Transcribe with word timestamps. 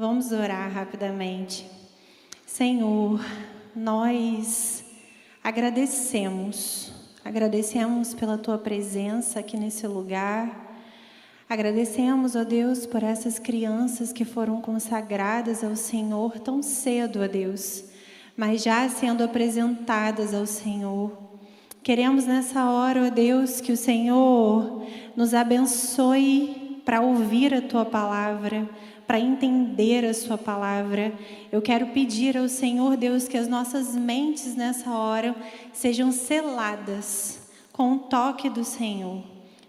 Vamos 0.00 0.30
orar 0.30 0.70
rapidamente. 0.70 1.66
Senhor, 2.46 3.20
nós 3.74 4.84
agradecemos, 5.42 6.92
agradecemos 7.24 8.14
pela 8.14 8.38
tua 8.38 8.56
presença 8.58 9.40
aqui 9.40 9.56
nesse 9.56 9.88
lugar. 9.88 10.72
Agradecemos, 11.48 12.36
ó 12.36 12.44
Deus, 12.44 12.86
por 12.86 13.02
essas 13.02 13.40
crianças 13.40 14.12
que 14.12 14.24
foram 14.24 14.60
consagradas 14.60 15.64
ao 15.64 15.74
Senhor 15.74 16.38
tão 16.38 16.62
cedo, 16.62 17.20
ó 17.20 17.26
Deus, 17.26 17.82
mas 18.36 18.62
já 18.62 18.88
sendo 18.88 19.24
apresentadas 19.24 20.32
ao 20.32 20.46
Senhor. 20.46 21.10
Queremos 21.82 22.24
nessa 22.24 22.70
hora, 22.70 23.08
ó 23.08 23.10
Deus, 23.10 23.60
que 23.60 23.72
o 23.72 23.76
Senhor 23.76 24.86
nos 25.16 25.34
abençoe 25.34 26.80
para 26.84 27.00
ouvir 27.00 27.52
a 27.52 27.60
tua 27.60 27.84
palavra 27.84 28.70
para 29.08 29.18
entender 29.18 30.04
a 30.04 30.12
Sua 30.12 30.36
palavra. 30.36 31.14
Eu 31.50 31.62
quero 31.62 31.86
pedir 31.86 32.36
ao 32.36 32.46
Senhor 32.46 32.94
Deus 32.94 33.26
que 33.26 33.38
as 33.38 33.48
nossas 33.48 33.96
mentes 33.96 34.54
nessa 34.54 34.90
hora 34.90 35.34
sejam 35.72 36.12
seladas 36.12 37.50
com 37.72 37.94
o 37.94 37.98
toque 38.00 38.50
do 38.50 38.62
Senhor, 38.62 39.22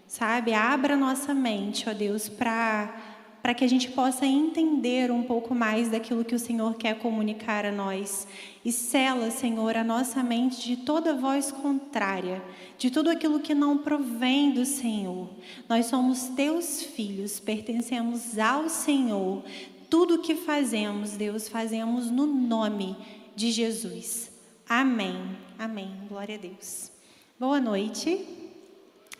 sabe? 0.06 0.52
Abra 0.52 0.94
nossa 0.94 1.32
mente, 1.32 1.88
ó 1.88 1.94
Deus, 1.94 2.28
para 2.28 2.94
para 3.42 3.54
que 3.54 3.64
a 3.64 3.68
gente 3.68 3.90
possa 3.90 4.26
entender 4.26 5.10
um 5.10 5.22
pouco 5.22 5.54
mais 5.54 5.90
daquilo 5.90 6.24
que 6.24 6.34
o 6.34 6.38
Senhor 6.38 6.74
quer 6.74 6.98
comunicar 6.98 7.64
a 7.64 7.72
nós. 7.72 8.26
E 8.64 8.70
sela, 8.70 9.30
Senhor, 9.30 9.76
a 9.76 9.84
nossa 9.84 10.22
mente 10.22 10.62
de 10.62 10.76
toda 10.76 11.14
voz 11.14 11.50
contrária, 11.50 12.42
de 12.76 12.90
tudo 12.90 13.10
aquilo 13.10 13.40
que 13.40 13.54
não 13.54 13.78
provém 13.78 14.52
do 14.52 14.64
Senhor. 14.64 15.28
Nós 15.68 15.86
somos 15.86 16.28
teus 16.28 16.82
filhos, 16.82 17.40
pertencemos 17.40 18.38
ao 18.38 18.68
Senhor. 18.68 19.42
Tudo 19.88 20.16
o 20.16 20.22
que 20.22 20.34
fazemos, 20.34 21.12
Deus, 21.12 21.48
fazemos 21.48 22.10
no 22.10 22.26
nome 22.26 22.96
de 23.34 23.50
Jesus. 23.50 24.30
Amém. 24.68 25.16
Amém. 25.58 25.90
Glória 26.08 26.36
a 26.36 26.38
Deus. 26.38 26.92
Boa 27.38 27.60
noite. 27.60 28.24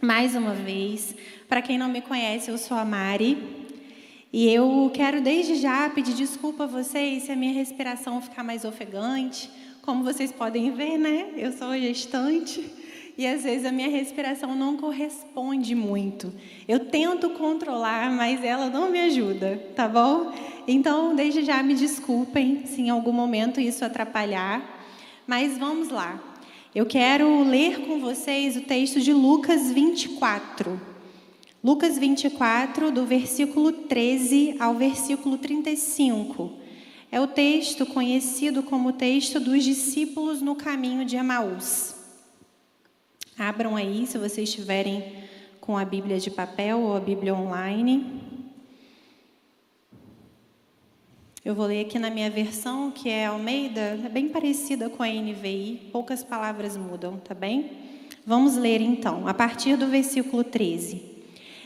Mais 0.00 0.34
uma 0.34 0.54
vez, 0.54 1.14
para 1.46 1.60
quem 1.60 1.76
não 1.76 1.88
me 1.88 2.00
conhece, 2.00 2.50
eu 2.50 2.56
sou 2.56 2.76
a 2.76 2.84
Mari. 2.84 3.59
E 4.32 4.48
eu 4.48 4.88
quero 4.94 5.20
desde 5.20 5.56
já 5.56 5.90
pedir 5.90 6.14
desculpa 6.14 6.62
a 6.62 6.66
vocês 6.66 7.24
se 7.24 7.32
a 7.32 7.36
minha 7.36 7.52
respiração 7.52 8.22
ficar 8.22 8.44
mais 8.44 8.64
ofegante. 8.64 9.50
Como 9.82 10.04
vocês 10.04 10.30
podem 10.30 10.70
ver, 10.70 10.98
né? 10.98 11.30
Eu 11.36 11.52
sou 11.52 11.76
gestante 11.76 12.64
e 13.18 13.26
às 13.26 13.42
vezes 13.42 13.66
a 13.66 13.72
minha 13.72 13.88
respiração 13.88 14.54
não 14.54 14.76
corresponde 14.76 15.74
muito. 15.74 16.32
Eu 16.68 16.78
tento 16.78 17.30
controlar, 17.30 18.10
mas 18.12 18.44
ela 18.44 18.70
não 18.70 18.88
me 18.90 19.00
ajuda, 19.00 19.60
tá 19.74 19.88
bom? 19.88 20.32
Então, 20.66 21.14
desde 21.16 21.42
já 21.42 21.60
me 21.62 21.74
desculpem 21.74 22.64
se 22.66 22.82
em 22.82 22.88
algum 22.90 23.12
momento 23.12 23.60
isso 23.60 23.84
atrapalhar. 23.84 24.62
Mas 25.26 25.58
vamos 25.58 25.88
lá. 25.88 26.22
Eu 26.72 26.86
quero 26.86 27.42
ler 27.42 27.80
com 27.80 27.98
vocês 27.98 28.56
o 28.56 28.60
texto 28.60 29.00
de 29.00 29.12
Lucas 29.12 29.72
24. 29.72 30.89
Lucas 31.62 31.98
24, 31.98 32.90
do 32.90 33.04
versículo 33.04 33.70
13 33.70 34.56
ao 34.58 34.74
versículo 34.76 35.36
35. 35.36 36.52
É 37.12 37.20
o 37.20 37.26
texto 37.26 37.84
conhecido 37.84 38.62
como 38.62 38.94
texto 38.94 39.38
dos 39.38 39.62
discípulos 39.62 40.40
no 40.40 40.54
caminho 40.54 41.04
de 41.04 41.16
Emaús. 41.16 41.94
Abram 43.38 43.76
aí, 43.76 44.06
se 44.06 44.16
vocês 44.16 44.48
estiverem 44.48 45.04
com 45.60 45.76
a 45.76 45.84
Bíblia 45.84 46.18
de 46.18 46.30
papel 46.30 46.80
ou 46.80 46.96
a 46.96 47.00
Bíblia 47.00 47.34
online. 47.34 48.22
Eu 51.44 51.54
vou 51.54 51.66
ler 51.66 51.84
aqui 51.84 51.98
na 51.98 52.08
minha 52.08 52.30
versão, 52.30 52.90
que 52.90 53.10
é 53.10 53.26
Almeida, 53.26 54.00
é 54.02 54.08
bem 54.08 54.30
parecida 54.30 54.88
com 54.88 55.02
a 55.02 55.08
NVI, 55.08 55.90
poucas 55.92 56.24
palavras 56.24 56.74
mudam, 56.74 57.18
tá 57.18 57.34
bem? 57.34 57.70
Vamos 58.24 58.56
ler 58.56 58.80
então, 58.80 59.28
a 59.28 59.34
partir 59.34 59.76
do 59.76 59.88
versículo 59.88 60.42
13. 60.42 61.09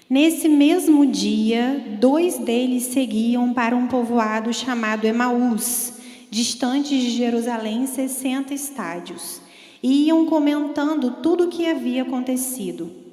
Nesse 0.09 0.49
mesmo 0.49 1.07
dia, 1.07 1.97
dois 1.99 2.39
deles 2.39 2.85
seguiam 2.85 3.55
para 3.55 3.75
um 3.75 3.87
povoado 3.87 4.53
chamado 4.53 5.07
Emaús, 5.07 5.95
distante 6.31 6.91
de 6.91 7.11
Jerusalém 7.11 7.87
60 7.87 8.53
estádios, 8.53 9.41
e 9.83 10.07
iam 10.07 10.27
comentando 10.27 11.23
tudo 11.23 11.45
o 11.45 11.49
que 11.49 11.67
havia 11.67 12.03
acontecido. 12.03 13.04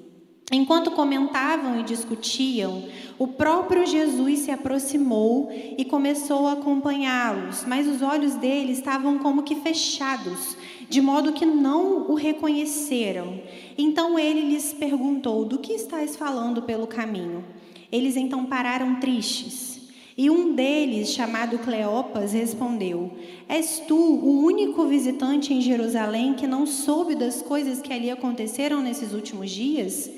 Enquanto 0.50 0.91
comentavam 0.91 1.79
e 1.79 1.84
discutiam, 1.84 2.84
o 3.18 3.28
próprio 3.28 3.85
Jesus 3.85 4.40
se 4.40 4.52
aproximou 4.52 5.50
e 5.78 5.85
começou 5.85 6.47
a 6.47 6.53
acompanhá-los, 6.53 7.63
mas 7.66 7.88
os 7.88 8.02
olhos 8.02 8.35
dele 8.35 8.74
estavam 8.74 9.18
como 9.19 9.44
que 9.44 9.56
fechados, 9.56 10.57
de 10.90 11.00
modo 11.01 11.31
que 11.31 11.46
não 11.46 12.12
o 12.12 12.16
reconheceram. 12.16 13.40
Então 13.78 14.19
ele 14.19 14.41
lhes 14.41 14.74
perguntou: 14.74 15.46
Do 15.46 15.59
que 15.59 15.72
estás 15.72 16.18
falando 16.18 16.62
pelo 16.63 16.85
caminho? 16.85 17.46
Eles 17.90 18.18
então 18.18 18.46
pararam 18.46 19.00
tristes. 19.00 19.80
E 20.18 20.30
um 20.30 20.53
deles, 20.53 21.13
chamado 21.13 21.59
Cleopas, 21.59 22.34
respondeu: 22.34 23.12
És 23.47 23.81
tu 23.88 23.96
o 23.96 24.44
único 24.44 24.85
visitante 24.85 25.53
em 25.53 25.62
Jerusalém 25.62 26.34
que 26.34 26.46
não 26.46 26.66
soube 26.66 27.16
das 27.16 27.41
coisas 27.41 27.81
que 27.81 27.94
ali 27.94 28.12
aconteceram 28.12 28.81
nesses 28.81 29.13
últimos 29.13 29.50
dias? 29.50 30.09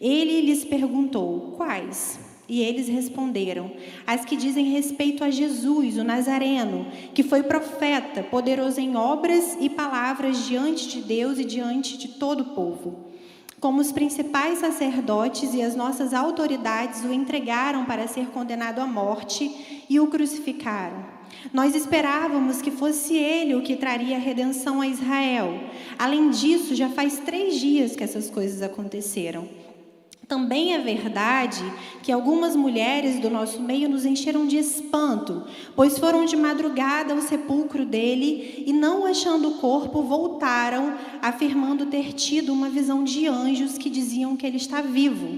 Ele 0.00 0.40
lhes 0.40 0.64
perguntou: 0.64 1.52
Quais? 1.56 2.18
E 2.48 2.62
eles 2.62 2.88
responderam: 2.88 3.70
As 4.06 4.24
que 4.24 4.34
dizem 4.34 4.72
respeito 4.72 5.22
a 5.22 5.30
Jesus, 5.30 5.98
o 5.98 6.04
Nazareno, 6.04 6.86
que 7.14 7.22
foi 7.22 7.42
profeta, 7.42 8.22
poderoso 8.22 8.80
em 8.80 8.96
obras 8.96 9.56
e 9.60 9.68
palavras 9.68 10.46
diante 10.46 10.88
de 10.88 11.02
Deus 11.02 11.38
e 11.38 11.44
diante 11.44 11.98
de 11.98 12.08
todo 12.08 12.40
o 12.40 12.54
povo. 12.54 13.10
Como 13.60 13.80
os 13.80 13.92
principais 13.92 14.58
sacerdotes 14.58 15.52
e 15.52 15.60
as 15.60 15.76
nossas 15.76 16.14
autoridades 16.14 17.04
o 17.04 17.12
entregaram 17.12 17.84
para 17.84 18.08
ser 18.08 18.28
condenado 18.28 18.80
à 18.80 18.86
morte 18.86 19.84
e 19.88 20.00
o 20.00 20.06
crucificaram. 20.06 21.04
Nós 21.52 21.74
esperávamos 21.74 22.62
que 22.62 22.70
fosse 22.70 23.14
ele 23.14 23.54
o 23.54 23.62
que 23.62 23.76
traria 23.76 24.18
redenção 24.18 24.80
a 24.80 24.86
Israel. 24.86 25.60
Além 25.98 26.30
disso, 26.30 26.74
já 26.74 26.88
faz 26.88 27.18
três 27.20 27.60
dias 27.60 27.94
que 27.94 28.02
essas 28.02 28.30
coisas 28.30 28.62
aconteceram. 28.62 29.46
Também 30.30 30.74
é 30.74 30.78
verdade 30.78 31.60
que 32.04 32.12
algumas 32.12 32.54
mulheres 32.54 33.18
do 33.18 33.28
nosso 33.28 33.60
meio 33.60 33.88
nos 33.88 34.06
encheram 34.06 34.46
de 34.46 34.58
espanto, 34.58 35.42
pois 35.74 35.98
foram 35.98 36.24
de 36.24 36.36
madrugada 36.36 37.12
ao 37.12 37.20
sepulcro 37.20 37.84
dele 37.84 38.62
e, 38.64 38.72
não 38.72 39.04
achando 39.06 39.48
o 39.48 39.54
corpo, 39.54 40.02
voltaram, 40.02 40.94
afirmando 41.20 41.86
ter 41.86 42.12
tido 42.12 42.52
uma 42.52 42.68
visão 42.68 43.02
de 43.02 43.26
anjos 43.26 43.76
que 43.76 43.90
diziam 43.90 44.36
que 44.36 44.46
ele 44.46 44.58
está 44.58 44.80
vivo. 44.80 45.36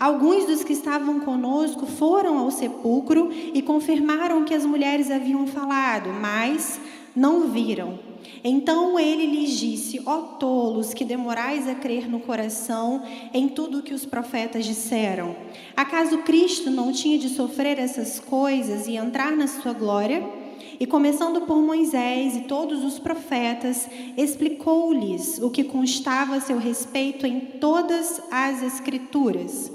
Alguns 0.00 0.46
dos 0.46 0.64
que 0.64 0.72
estavam 0.72 1.20
conosco 1.20 1.84
foram 1.84 2.38
ao 2.38 2.50
sepulcro 2.50 3.28
e 3.52 3.60
confirmaram 3.60 4.46
que 4.46 4.54
as 4.54 4.64
mulheres 4.64 5.10
haviam 5.10 5.46
falado, 5.46 6.08
mas 6.08 6.80
não 7.14 7.48
viram. 7.48 8.11
Então 8.44 8.98
ele 8.98 9.26
lhes 9.26 9.56
disse: 9.56 10.00
Ó 10.04 10.18
tolos, 10.18 10.92
que 10.92 11.04
demorais 11.04 11.68
a 11.68 11.74
crer 11.74 12.08
no 12.08 12.20
coração 12.20 13.02
em 13.32 13.48
tudo 13.48 13.78
o 13.78 13.82
que 13.82 13.94
os 13.94 14.04
profetas 14.04 14.64
disseram. 14.64 15.36
Acaso 15.76 16.18
Cristo 16.18 16.70
não 16.70 16.92
tinha 16.92 17.18
de 17.18 17.28
sofrer 17.28 17.78
essas 17.78 18.18
coisas 18.18 18.88
e 18.88 18.96
entrar 18.96 19.30
na 19.32 19.46
sua 19.46 19.72
glória? 19.72 20.28
E 20.80 20.86
começando 20.86 21.42
por 21.42 21.58
Moisés 21.58 22.34
e 22.34 22.40
todos 22.40 22.82
os 22.82 22.98
profetas, 22.98 23.88
explicou-lhes 24.16 25.38
o 25.40 25.48
que 25.48 25.62
constava 25.62 26.34
a 26.34 26.40
seu 26.40 26.58
respeito 26.58 27.24
em 27.24 27.38
todas 27.38 28.20
as 28.28 28.62
Escrituras. 28.64 29.70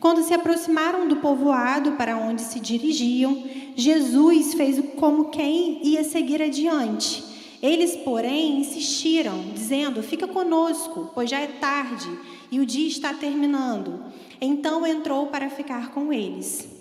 Quando 0.00 0.22
se 0.24 0.34
aproximaram 0.34 1.06
do 1.06 1.16
povoado 1.16 1.92
para 1.92 2.16
onde 2.16 2.42
se 2.42 2.58
dirigiam, 2.58 3.44
Jesus 3.76 4.54
fez 4.54 4.82
como 4.96 5.26
quem 5.26 5.86
ia 5.86 6.02
seguir 6.02 6.42
adiante 6.42 7.27
eles, 7.62 7.96
porém, 7.96 8.60
insistiram, 8.60 9.42
dizendo: 9.52 10.02
Fica 10.02 10.26
conosco, 10.28 11.10
pois 11.14 11.28
já 11.28 11.40
é 11.40 11.46
tarde 11.46 12.08
e 12.50 12.60
o 12.60 12.66
dia 12.66 12.88
está 12.88 13.12
terminando. 13.14 14.04
Então 14.40 14.86
entrou 14.86 15.26
para 15.26 15.50
ficar 15.50 15.90
com 15.90 16.12
eles. 16.12 16.77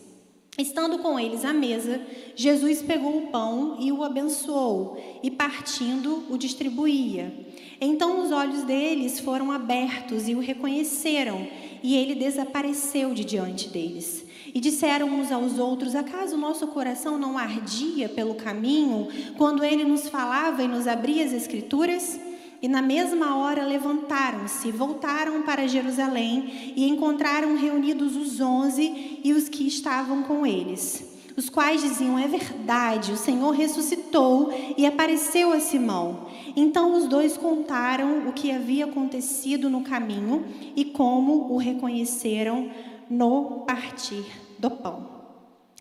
Estando 0.57 0.98
com 0.98 1.19
eles 1.19 1.45
à 1.45 1.54
mesa, 1.54 2.01
Jesus 2.36 2.81
pegou 2.81 3.15
o 3.15 3.27
pão 3.27 3.77
e 3.80 3.92
o 3.92 4.04
abençoou, 4.04 4.98
e 5.21 5.30
partindo, 5.30 6.24
o 6.31 6.38
distribuía. 6.38 7.31
Então 7.80 8.24
os 8.24 8.31
olhos 8.31 8.63
deles 8.63 9.19
foram 9.19 9.51
abertos 9.51 10.27
e 10.27 10.33
o 10.33 10.39
reconheceram, 10.39 11.48
e 11.83 11.95
ele 11.95 12.15
desapareceu 12.15 13.13
de 13.13 13.24
diante 13.24 13.69
deles. 13.69 14.25
E 14.51 14.59
disseram 14.59 15.07
uns 15.09 15.31
aos 15.31 15.59
outros: 15.59 15.94
Acaso 15.94 16.36
nosso 16.36 16.65
coração 16.69 17.19
não 17.19 17.38
ardia 17.38 18.10
pelo 18.10 18.33
caminho 18.33 19.10
quando 19.38 19.63
ele 19.63 19.86
nos 19.86 20.10
falava 20.10 20.63
e 20.63 20.68
nos 20.68 20.88
abria 20.88 21.24
as 21.24 21.33
Escrituras? 21.33 22.19
E 22.62 22.68
na 22.68 22.81
mesma 22.81 23.36
hora 23.38 23.63
levantaram-se, 23.63 24.71
voltaram 24.71 25.44
para 25.44 25.68
Jerusalém 25.68 26.74
e 26.75 26.88
encontraram 26.89 27.56
reunidos 27.56 28.15
os 28.15 28.42
onze 28.42 29.19
e 29.24 29.31
os 29.33 29.48
que 29.48 29.68
estavam 29.68 30.24
com 30.24 30.45
eles. 30.45 31.18
os 31.38 31.50
quais 31.50 31.81
diziam: 31.81 32.18
É 32.18 32.27
verdade, 32.27 33.12
o 33.12 33.18
Senhor 33.18 33.51
ressuscitou 33.51 34.51
e 34.75 34.86
apareceu 34.88 35.54
a 35.54 35.59
Simão. 35.59 36.27
Então 36.56 36.95
os 36.95 37.07
dois 37.07 37.38
contaram 37.38 38.27
o 38.27 38.33
que 38.33 38.51
havia 38.51 38.86
acontecido 38.86 39.69
no 39.69 39.83
caminho 39.83 40.45
e 40.75 40.86
como 40.86 41.53
o 41.53 41.57
reconheceram 41.57 42.71
no 43.07 43.63
partir 43.68 44.25
do 44.57 44.71
pão. 44.71 45.07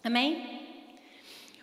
Amém? 0.04 0.55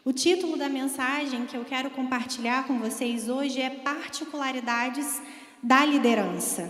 O 0.05 0.11
título 0.11 0.57
da 0.57 0.67
mensagem 0.67 1.45
que 1.45 1.55
eu 1.55 1.63
quero 1.63 1.89
compartilhar 1.89 2.67
com 2.67 2.77
vocês 2.77 3.29
hoje 3.29 3.61
é 3.61 3.69
Particularidades 3.69 5.21
da 5.63 5.85
Liderança. 5.85 6.69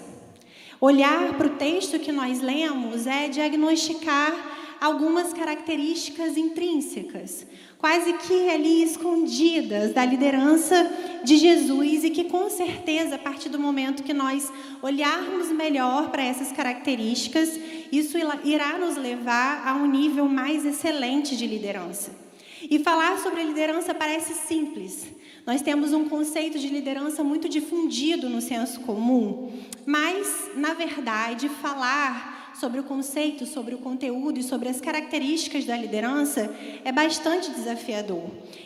Olhar 0.80 1.34
para 1.36 1.48
o 1.48 1.56
texto 1.56 1.98
que 1.98 2.12
nós 2.12 2.42
lemos 2.42 3.08
é 3.08 3.28
diagnosticar 3.28 4.78
algumas 4.80 5.34
características 5.34 6.38
intrínsecas, 6.38 7.48
quase 7.80 8.14
que 8.14 8.52
ali 8.52 8.84
escondidas 8.84 9.96
da 9.96 10.06
liderança 10.06 10.92
de 11.24 11.38
Jesus 11.38 12.04
e 12.04 12.12
que 12.12 12.26
com 12.26 12.52
certeza, 12.52 13.16
a 13.16 13.18
partir 13.18 13.50
do 13.50 13.58
momento 13.58 14.04
que 14.04 14.14
nós 14.14 14.54
olharmos 14.80 15.48
melhor 15.48 16.12
para 16.12 16.22
essas 16.22 16.52
características, 16.52 17.60
isso 17.92 18.16
irá 18.44 18.78
nos 18.78 18.96
levar 18.96 19.68
a 19.68 19.74
um 19.74 19.88
nível 19.88 20.30
mais 20.30 20.64
excelente 20.68 21.36
de 21.36 21.48
liderança. 21.48 22.23
E 22.70 22.80
falar 22.80 23.18
sobre 23.20 23.44
liderança 23.44 23.94
parece 23.94 24.34
simples. 24.34 25.08
Nós 25.46 25.62
temos 25.62 25.92
um 25.92 26.08
conceito 26.08 26.58
de 26.58 26.68
liderança 26.70 27.24
muito 27.24 27.50
difundido 27.50 28.30
no 28.30 28.42
senso 28.42 28.80
comum, 28.82 29.52
mas, 29.86 30.52
na 30.56 30.74
verdade, 30.74 31.50
falar 31.50 32.33
sobre 32.60 32.80
o 32.80 32.84
conceito, 32.84 33.46
sobre 33.46 33.76
o 33.76 33.80
conteúdo 33.80 34.40
e 34.40 34.44
sobre 34.44 34.70
as 34.70 34.80
características 34.80 35.66
da 35.66 35.76
liderança 35.76 36.54
é 36.84 36.92
bastante 36.92 37.52
desafiador. 37.52 38.24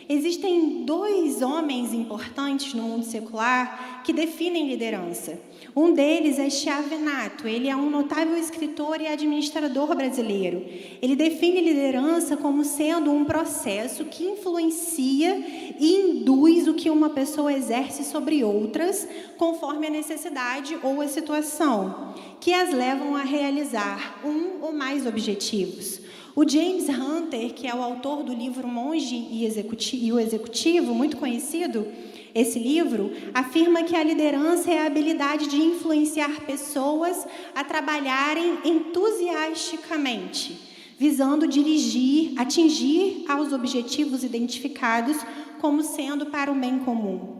Existem 0.08 0.84
dois 0.84 1.42
homens 1.42 1.92
importantes 1.92 2.74
no 2.74 2.82
mundo 2.82 3.04
secular 3.04 4.02
que 4.04 4.12
definem 4.12 4.68
liderança. 4.68 5.38
Um 5.74 5.92
deles 5.92 6.38
é 6.38 6.48
Chiavenato, 6.48 7.46
ele 7.46 7.68
é 7.68 7.76
um 7.76 7.90
notável 7.90 8.36
escritor 8.36 9.00
e 9.00 9.06
administrador 9.06 9.94
brasileiro. 9.94 10.64
Ele 11.00 11.14
define 11.14 11.60
liderança 11.60 12.36
como 12.36 12.64
sendo 12.64 13.10
um 13.10 13.24
processo 13.24 14.04
que 14.06 14.24
influencia 14.24 15.36
e 15.78 15.94
induz 15.94 16.66
o 16.66 16.74
que 16.74 16.90
uma 16.90 17.10
pessoa 17.10 17.52
exerce 17.52 18.04
sobre 18.04 18.42
outras, 18.42 19.06
conforme 19.36 19.86
a 19.86 19.90
necessidade 19.90 20.78
ou 20.82 21.00
a 21.00 21.08
situação, 21.08 22.14
que 22.40 22.52
as 22.52 22.72
levam 22.72 23.14
a 23.14 23.22
realizar 23.22 23.77
um 24.24 24.62
ou 24.62 24.72
mais 24.72 25.06
objetivos. 25.06 26.00
O 26.34 26.48
James 26.48 26.88
Hunter, 26.88 27.52
que 27.52 27.66
é 27.66 27.74
o 27.74 27.82
autor 27.82 28.22
do 28.22 28.32
livro 28.32 28.68
Monge 28.68 29.16
e, 29.30 29.44
o 30.12 30.20
Executivo, 30.20 30.94
muito 30.94 31.16
conhecido, 31.16 31.86
esse 32.34 32.58
livro 32.58 33.10
afirma 33.34 33.82
que 33.82 33.96
a 33.96 34.04
liderança 34.04 34.70
é 34.70 34.78
a 34.78 34.86
habilidade 34.86 35.48
de 35.48 35.56
influenciar 35.56 36.42
pessoas 36.42 37.26
a 37.54 37.64
trabalharem 37.64 38.58
entusiasticamente, 38.64 40.56
visando 40.96 41.48
dirigir, 41.48 42.34
atingir 42.36 43.24
aos 43.28 43.52
objetivos 43.52 44.22
identificados 44.22 45.16
como 45.60 45.82
sendo 45.82 46.26
para 46.26 46.52
o 46.52 46.54
bem 46.54 46.78
comum. 46.78 47.37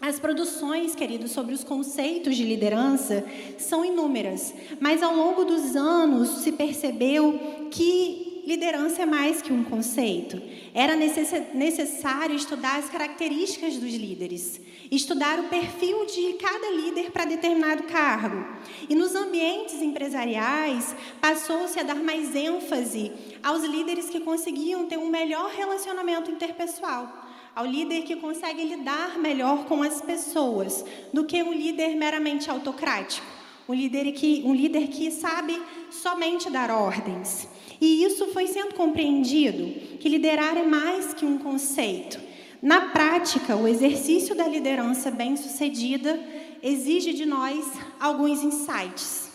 As 0.00 0.18
produções, 0.18 0.94
queridos, 0.94 1.30
sobre 1.30 1.54
os 1.54 1.64
conceitos 1.64 2.36
de 2.36 2.44
liderança 2.44 3.24
são 3.56 3.84
inúmeras, 3.84 4.54
mas 4.80 5.02
ao 5.02 5.14
longo 5.14 5.44
dos 5.44 5.76
anos 5.76 6.42
se 6.42 6.52
percebeu 6.52 7.68
que 7.70 8.42
liderança 8.46 9.02
é 9.02 9.06
mais 9.06 9.40
que 9.40 9.52
um 9.52 9.64
conceito. 9.64 10.40
Era 10.74 10.94
necessário 10.94 12.36
estudar 12.36 12.78
as 12.78 12.90
características 12.90 13.76
dos 13.76 13.94
líderes, 13.94 14.60
estudar 14.90 15.40
o 15.40 15.44
perfil 15.44 16.04
de 16.04 16.34
cada 16.34 16.70
líder 16.70 17.10
para 17.10 17.24
determinado 17.24 17.84
cargo. 17.84 18.44
E 18.88 18.94
nos 18.94 19.14
ambientes 19.14 19.80
empresariais, 19.80 20.94
passou-se 21.20 21.78
a 21.80 21.82
dar 21.82 21.96
mais 21.96 22.34
ênfase 22.34 23.10
aos 23.42 23.64
líderes 23.64 24.10
que 24.10 24.20
conseguiam 24.20 24.86
ter 24.86 24.98
um 24.98 25.08
melhor 25.08 25.50
relacionamento 25.50 26.30
interpessoal 26.30 27.23
ao 27.54 27.64
líder 27.64 28.02
que 28.02 28.16
consegue 28.16 28.64
lidar 28.64 29.18
melhor 29.18 29.64
com 29.66 29.82
as 29.82 30.00
pessoas, 30.00 30.84
do 31.12 31.24
que 31.24 31.42
um 31.42 31.52
líder 31.52 31.94
meramente 31.94 32.50
autocrático, 32.50 33.26
um 33.68 33.74
líder 33.74 34.12
que, 34.12 34.42
um 34.44 34.54
líder 34.54 34.88
que 34.88 35.10
sabe 35.10 35.60
somente 35.90 36.50
dar 36.50 36.70
ordens. 36.70 37.48
E 37.80 38.04
isso 38.04 38.26
foi 38.28 38.46
sendo 38.46 38.74
compreendido, 38.74 39.98
que 39.98 40.08
liderar 40.08 40.56
é 40.56 40.64
mais 40.64 41.14
que 41.14 41.24
um 41.24 41.38
conceito. 41.38 42.20
Na 42.60 42.88
prática, 42.88 43.54
o 43.56 43.68
exercício 43.68 44.34
da 44.34 44.48
liderança 44.48 45.10
bem-sucedida 45.10 46.18
exige 46.62 47.12
de 47.12 47.26
nós 47.26 47.62
alguns 48.00 48.42
insights. 48.42 49.30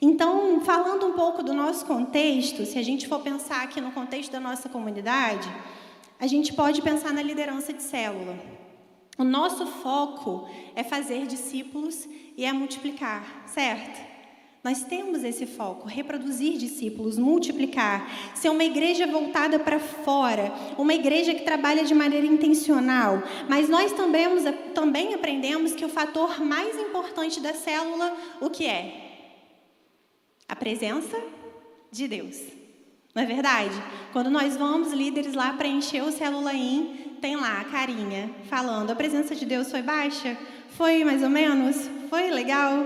Então, 0.00 0.60
falando 0.62 1.06
um 1.06 1.12
pouco 1.12 1.44
do 1.44 1.54
nosso 1.54 1.86
contexto, 1.86 2.66
se 2.66 2.76
a 2.76 2.82
gente 2.82 3.06
for 3.06 3.20
pensar 3.20 3.62
aqui 3.62 3.80
no 3.80 3.92
contexto 3.92 4.32
da 4.32 4.40
nossa 4.40 4.68
comunidade, 4.68 5.48
a 6.18 6.26
gente 6.26 6.52
pode 6.52 6.80
pensar 6.82 7.12
na 7.12 7.22
liderança 7.22 7.72
de 7.72 7.82
célula. 7.82 8.38
O 9.18 9.24
nosso 9.24 9.66
foco 9.66 10.48
é 10.74 10.82
fazer 10.82 11.26
discípulos 11.26 12.08
e 12.36 12.44
é 12.44 12.52
multiplicar, 12.52 13.44
certo? 13.46 14.12
Nós 14.64 14.84
temos 14.84 15.24
esse 15.24 15.44
foco, 15.44 15.88
reproduzir 15.88 16.56
discípulos, 16.56 17.18
multiplicar, 17.18 18.08
ser 18.36 18.48
uma 18.48 18.62
igreja 18.62 19.08
voltada 19.08 19.58
para 19.58 19.80
fora, 19.80 20.52
uma 20.78 20.94
igreja 20.94 21.34
que 21.34 21.42
trabalha 21.42 21.84
de 21.84 21.92
maneira 21.92 22.26
intencional. 22.26 23.24
Mas 23.48 23.68
nós 23.68 23.92
também, 23.92 24.28
também 24.72 25.14
aprendemos 25.14 25.74
que 25.74 25.84
o 25.84 25.88
fator 25.88 26.40
mais 26.40 26.78
importante 26.78 27.40
da 27.40 27.52
célula, 27.52 28.16
o 28.40 28.48
que 28.48 28.64
é? 28.64 29.10
A 30.48 30.54
presença 30.54 31.20
de 31.90 32.06
Deus. 32.06 32.61
Não 33.14 33.22
é 33.22 33.26
verdade? 33.26 33.74
Quando 34.10 34.30
nós 34.30 34.56
vamos, 34.56 34.92
líderes 34.92 35.34
lá 35.34 35.52
preencher 35.52 36.02
o 36.02 36.10
célula 36.10 36.54
in, 36.54 37.16
tem 37.20 37.36
lá 37.36 37.60
a 37.60 37.64
carinha 37.64 38.30
falando: 38.48 38.90
a 38.90 38.96
presença 38.96 39.34
de 39.34 39.44
Deus 39.44 39.70
foi 39.70 39.82
baixa? 39.82 40.36
Foi 40.70 41.04
mais 41.04 41.22
ou 41.22 41.28
menos? 41.28 41.76
Foi 42.08 42.30
legal? 42.30 42.84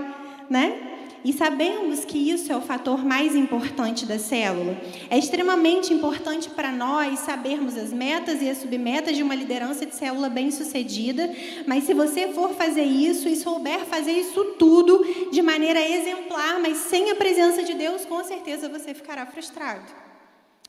Né? 0.49 0.87
E 1.23 1.33
sabemos 1.33 2.05
que 2.05 2.17
isso 2.29 2.51
é 2.51 2.55
o 2.55 2.61
fator 2.61 3.03
mais 3.03 3.35
importante 3.35 4.05
da 4.05 4.19
célula. 4.19 4.77
É 5.09 5.17
extremamente 5.17 5.93
importante 5.93 6.49
para 6.49 6.71
nós 6.71 7.19
sabermos 7.19 7.75
as 7.75 7.91
metas 7.91 8.41
e 8.41 8.49
as 8.49 8.59
submetas 8.59 9.15
de 9.15 9.23
uma 9.23 9.33
liderança 9.33 9.85
de 9.85 9.95
célula 9.95 10.29
bem-sucedida, 10.29 11.29
mas 11.65 11.85
se 11.85 11.93
você 11.93 12.29
for 12.29 12.53
fazer 12.53 12.83
isso 12.83 13.27
e 13.27 13.35
souber 13.35 13.85
fazer 13.85 14.13
isso 14.13 14.43
tudo 14.59 15.29
de 15.31 15.41
maneira 15.41 15.81
exemplar, 15.81 16.59
mas 16.61 16.77
sem 16.77 17.11
a 17.11 17.15
presença 17.15 17.63
de 17.63 17.73
Deus, 17.73 18.05
com 18.05 18.23
certeza 18.23 18.69
você 18.69 18.93
ficará 18.93 19.25
frustrado. 19.25 20.06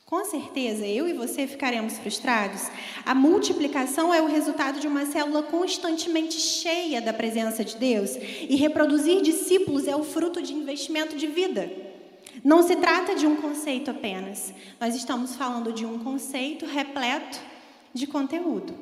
Com 0.08 0.24
certeza, 0.24 0.86
eu 0.86 1.06
e 1.06 1.12
você 1.12 1.46
ficaremos 1.46 1.98
frustrados. 1.98 2.70
A 3.04 3.14
multiplicação 3.14 4.14
é 4.14 4.22
o 4.22 4.26
resultado 4.26 4.80
de 4.80 4.88
uma 4.88 5.04
célula 5.04 5.42
constantemente 5.42 6.40
cheia 6.40 7.02
da 7.02 7.12
presença 7.12 7.62
de 7.62 7.76
Deus. 7.76 8.16
E 8.16 8.56
reproduzir 8.56 9.20
discípulos 9.20 9.86
é 9.86 9.94
o 9.94 10.02
fruto 10.02 10.40
de 10.40 10.54
investimento 10.54 11.14
de 11.14 11.26
vida. 11.26 11.70
Não 12.42 12.62
se 12.62 12.74
trata 12.76 13.14
de 13.14 13.26
um 13.26 13.36
conceito 13.36 13.90
apenas. 13.90 14.54
Nós 14.80 14.94
estamos 14.94 15.36
falando 15.36 15.74
de 15.74 15.84
um 15.84 15.98
conceito 15.98 16.64
repleto 16.64 17.38
de 17.92 18.06
conteúdo. 18.06 18.74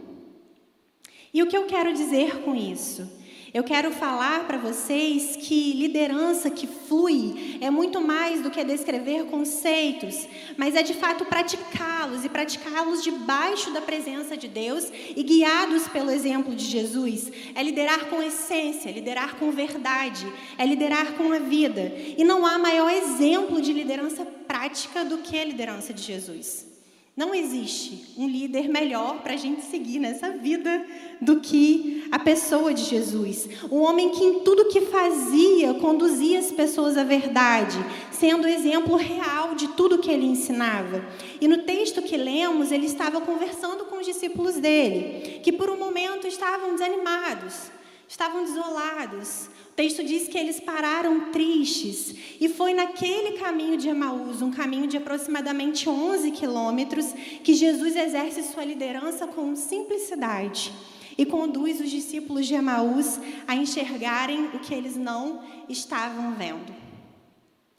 E 1.35 1.43
o 1.43 1.49
que 1.49 1.57
eu 1.57 1.67
quero 1.67 1.93
dizer 1.93 2.41
com 2.43 2.55
isso? 2.55 3.16
Eu 3.57 3.65
quero 3.65 3.91
falar 3.91 4.47
para 4.47 4.59
vocês 4.59 5.35
que 5.35 5.73
liderança 5.73 6.51
que 6.51 6.67
flui 6.67 7.57
é 7.63 7.71
muito 7.71 8.03
mais 8.03 8.43
do 8.43 8.51
que 8.51 8.63
descrever 8.63 9.25
conceitos, 9.29 10.29
mas 10.59 10.75
é 10.75 10.83
de 10.83 10.93
fato 10.93 11.25
praticá-los 11.25 12.23
e 12.23 12.29
praticá-los 12.29 13.03
debaixo 13.03 13.73
da 13.73 13.81
presença 13.81 14.37
de 14.37 14.47
Deus 14.47 14.93
e 14.93 15.23
guiados 15.23 15.89
pelo 15.89 16.11
exemplo 16.11 16.55
de 16.55 16.67
Jesus. 16.67 17.33
É 17.55 17.63
liderar 17.63 18.11
com 18.11 18.23
essência, 18.23 18.91
liderar 18.91 19.37
com 19.37 19.51
verdade, 19.51 20.31
é 20.59 20.67
liderar 20.67 21.15
com 21.15 21.33
a 21.33 21.39
vida. 21.39 21.95
E 22.15 22.23
não 22.25 22.45
há 22.45 22.59
maior 22.59 22.91
exemplo 22.91 23.63
de 23.63 23.73
liderança 23.73 24.27
prática 24.47 25.03
do 25.03 25.17
que 25.17 25.39
a 25.39 25.45
liderança 25.47 25.95
de 25.95 26.03
Jesus. 26.03 26.76
Não 27.17 27.35
existe 27.35 28.13
um 28.19 28.29
líder 28.29 28.69
melhor 28.69 29.23
para 29.23 29.33
a 29.33 29.39
gente 29.39 29.63
seguir 29.63 29.99
nessa 29.99 30.33
vida 30.33 30.85
do 31.19 31.41
que 31.41 32.07
a 32.13 32.19
pessoa 32.19 32.75
de 32.75 32.85
Jesus. 32.85 33.49
Um 33.73 33.81
homem 33.81 34.11
que 34.11 34.23
em 34.23 34.41
tudo 34.41 34.69
que 34.69 34.83
fazia 34.83 35.73
conduzia 35.73 36.39
as 36.39 36.53
pessoas 36.53 36.95
à 36.99 37.05
verdade, 37.05 37.79
sendo 38.13 38.47
exemplo 38.47 38.97
real 38.97 39.55
de 39.55 39.69
tudo 39.69 39.97
que 39.97 40.11
ele 40.11 40.27
ensinava. 40.27 41.03
E 41.41 41.49
no 41.49 41.63
texto 41.63 42.03
que 42.03 42.19
lemos, 42.19 42.71
ele 42.71 42.85
estava 42.85 43.19
conversando 43.23 43.87
com 43.87 43.97
os 43.97 44.05
discípulos 44.05 44.57
dele, 44.57 45.41
que 45.43 45.53
por 45.53 45.71
um 45.71 45.79
momento 45.79 46.27
estavam 46.27 46.73
desanimados, 46.73 47.71
estavam 48.07 48.45
desolados. 48.45 49.49
O 49.77 49.83
texto 49.85 50.03
diz 50.03 50.27
que 50.27 50.39
eles 50.39 50.59
pararam 50.59 51.31
tristes. 51.31 52.15
E 52.41 52.49
foi 52.49 52.73
naquele 52.73 53.33
caminho 53.33 53.77
de 53.77 53.91
Emaús, 53.91 54.41
um 54.41 54.51
caminho 54.51 54.87
de 54.87 54.97
aproximadamente 54.97 55.87
11 55.87 56.31
quilômetros, 56.31 57.13
que 57.45 57.53
Jesus 57.53 57.95
exerce 57.95 58.43
sua 58.45 58.65
liderança 58.65 59.27
com 59.27 59.55
simplicidade 59.55 60.73
e 61.19 61.27
conduz 61.27 61.79
os 61.79 61.91
discípulos 61.91 62.47
de 62.47 62.55
Emaús 62.55 63.21
a 63.47 63.55
enxergarem 63.55 64.47
o 64.55 64.61
que 64.61 64.73
eles 64.73 64.97
não 64.97 65.43
estavam 65.69 66.33
vendo. 66.33 66.75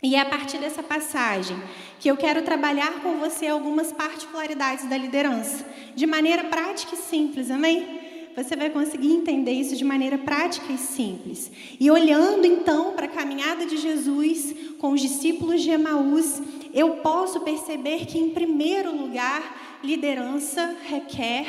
E 0.04 0.14
é 0.14 0.20
a 0.20 0.26
partir 0.26 0.60
dessa 0.60 0.84
passagem 0.84 1.58
que 2.00 2.08
eu 2.12 2.16
quero 2.16 2.44
trabalhar 2.44 3.02
com 3.02 3.18
você 3.18 3.48
algumas 3.48 3.92
particularidades 3.92 4.88
da 4.88 4.96
liderança, 4.96 5.66
de 5.96 6.06
maneira 6.06 6.44
prática 6.44 6.94
e 6.94 7.00
simples, 7.00 7.50
amém? 7.50 8.07
Você 8.38 8.56
vai 8.56 8.70
conseguir 8.70 9.12
entender 9.14 9.52
isso 9.52 9.76
de 9.76 9.84
maneira 9.84 10.16
prática 10.16 10.72
e 10.72 10.78
simples. 10.78 11.52
E 11.80 11.90
olhando 11.90 12.46
então 12.46 12.94
para 12.94 13.08
a 13.08 13.10
caminhada 13.10 13.66
de 13.66 13.78
Jesus 13.78 14.54
com 14.78 14.92
os 14.92 15.02
discípulos 15.02 15.64
de 15.64 15.72
Emaús, 15.72 16.40
eu 16.72 16.98
posso 16.98 17.40
perceber 17.40 18.06
que, 18.06 18.20
em 18.20 18.30
primeiro 18.30 18.96
lugar, 18.96 19.80
liderança 19.84 20.78
requer 20.88 21.48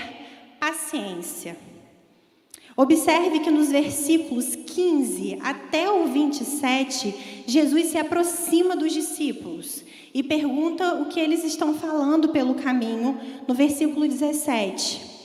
paciência. 0.59 1.59
Observe 2.75 3.41
que 3.41 3.51
nos 3.51 3.69
versículos 3.71 4.57
15 4.57 5.41
até 5.43 5.91
o 5.91 6.07
27, 6.07 7.45
Jesus 7.47 7.89
se 7.89 7.99
aproxima 7.99 8.75
dos 8.75 8.95
discípulos 8.95 9.85
e 10.15 10.23
pergunta 10.23 10.95
o 10.95 11.07
que 11.11 11.21
eles 11.21 11.45
estão 11.45 11.75
falando 11.75 12.31
pelo 12.31 12.55
caminho, 12.55 13.21
no 13.47 13.53
versículo 13.53 14.09
17. 14.09 15.18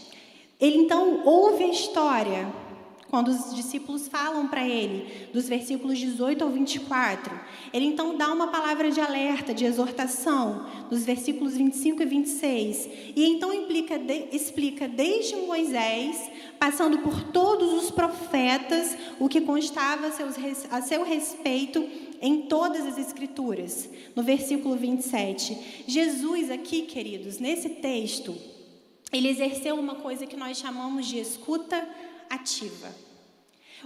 Ele 0.64 0.78
então 0.78 1.24
ouve 1.26 1.66
a 1.66 1.68
história 1.68 2.48
quando 3.10 3.28
os 3.28 3.54
discípulos 3.54 4.08
falam 4.08 4.48
para 4.48 4.66
ele, 4.66 5.28
dos 5.34 5.48
versículos 5.48 6.00
18 6.00 6.42
ao 6.42 6.50
24, 6.50 7.38
ele 7.72 7.86
então 7.86 8.18
dá 8.18 8.32
uma 8.32 8.48
palavra 8.48 8.90
de 8.90 9.00
alerta, 9.00 9.54
de 9.54 9.66
exortação, 9.66 10.66
nos 10.90 11.06
versículos 11.06 11.56
25 11.56 12.02
e 12.02 12.06
26. 12.06 12.90
E 13.14 13.26
então 13.26 13.54
implica, 13.54 14.00
de, 14.00 14.30
explica 14.32 14.88
desde 14.88 15.36
Moisés, 15.36 16.32
passando 16.58 17.00
por 17.00 17.22
todos 17.26 17.74
os 17.74 17.92
profetas, 17.92 18.98
o 19.20 19.28
que 19.28 19.42
constava 19.42 20.08
a, 20.08 20.12
seus, 20.12 20.36
a 20.72 20.82
seu 20.82 21.04
respeito 21.04 21.88
em 22.22 22.44
todas 22.44 22.88
as 22.88 22.98
Escrituras. 22.98 23.90
No 24.16 24.24
versículo 24.24 24.76
27. 24.76 25.84
Jesus, 25.86 26.50
aqui, 26.50 26.84
queridos, 26.84 27.38
nesse 27.38 27.70
texto, 27.70 28.34
ele 29.14 29.30
exerceu 29.30 29.76
uma 29.76 29.96
coisa 29.96 30.26
que 30.26 30.36
nós 30.36 30.58
chamamos 30.58 31.06
de 31.06 31.20
escuta 31.20 31.88
ativa. 32.30 32.94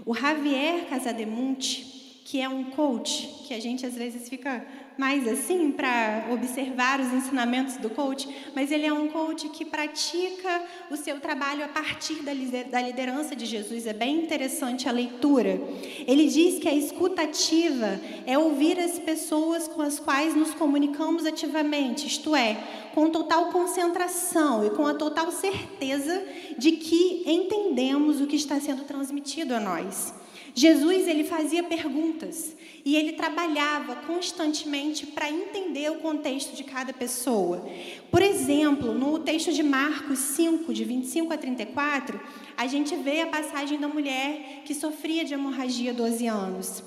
O 0.05 0.15
Javier 0.15 0.88
Casademonte, 0.89 2.22
que 2.25 2.39
é 2.41 2.48
um 2.48 2.72
coach, 2.72 3.27
que 3.48 3.53
a 3.53 3.60
gente 3.60 3.86
às 3.86 3.96
vezes 3.96 4.29
fica 4.29 4.65
mais 4.98 5.27
assim 5.27 5.72
para 5.72 6.27
observar 6.32 7.00
os 7.00 7.13
ensinamentos 7.13 7.77
do 7.77 7.89
coach, 7.89 8.27
mas 8.56 8.72
ele 8.72 8.86
é 8.86 8.92
um 8.92 9.08
coach 9.08 9.48
que 9.50 9.63
pratica 9.63 10.63
o 10.89 10.98
seu 10.98 11.20
trabalho 11.20 11.63
a 11.63 11.68
partir 11.68 12.24
da 12.24 12.82
liderança 12.82 13.36
de 13.36 13.46
Jesus. 13.46 13.86
É 13.86 13.94
bem 13.94 14.24
interessante 14.24 14.89
a 14.89 14.92
leitura. 14.92 15.62
Ele 16.08 16.27
diz 16.27 16.60
que 16.60 16.68
a 16.68 16.74
escutativa 16.74 18.00
é 18.25 18.38
ouvir 18.38 18.80
as 18.80 18.98
pessoas 18.98 19.68
com 19.68 19.82
as 19.82 20.00
quais 20.00 20.36
nos 20.36 20.54
comunicamos 20.54 21.25
ativamente, 21.25 22.08
isto 22.08 22.36
é, 22.36 22.56
com 22.94 23.10
total 23.10 23.51
concentração 23.51 24.66
e 24.66 24.72
com 24.72 24.88
a 24.88 24.94
total 24.94 25.32
certeza 25.32 26.24
de 26.58 26.72
que 26.72 27.24
entendemos 27.25 28.20
o 28.20 28.25
que 28.25 28.36
está 28.36 28.60
sendo 28.60 28.84
transmitido 28.84 29.54
a 29.54 29.60
nós. 29.60 30.13
Jesus 30.58 31.08
ele 31.08 31.24
fazia 31.24 31.62
perguntas 31.62 32.56
e 32.84 32.96
ele 32.96 33.14
trabalhava 33.14 33.96
constantemente 34.08 35.06
para 35.06 35.30
entender 35.30 35.92
o 35.92 36.00
contexto 36.00 36.56
de 36.56 36.64
cada 36.64 36.92
pessoa. 36.92 37.64
Por 38.10 38.24
exemplo, 38.24 38.92
no 38.92 39.20
texto 39.20 39.54
de 39.54 39.62
Marcos 39.62 40.18
5, 40.18 40.74
de 40.74 40.84
25 40.84 41.32
a 41.32 41.38
34, 41.38 42.20
a 42.58 42.66
gente 42.66 42.96
vê 42.96 43.22
a 43.22 43.28
passagem 43.28 43.80
da 43.80 43.88
mulher 43.88 44.64
que 44.66 44.74
sofria 44.74 45.24
de 45.24 45.36
hemorragia 45.36 45.94
12 45.94 46.26
anos. 46.26 46.84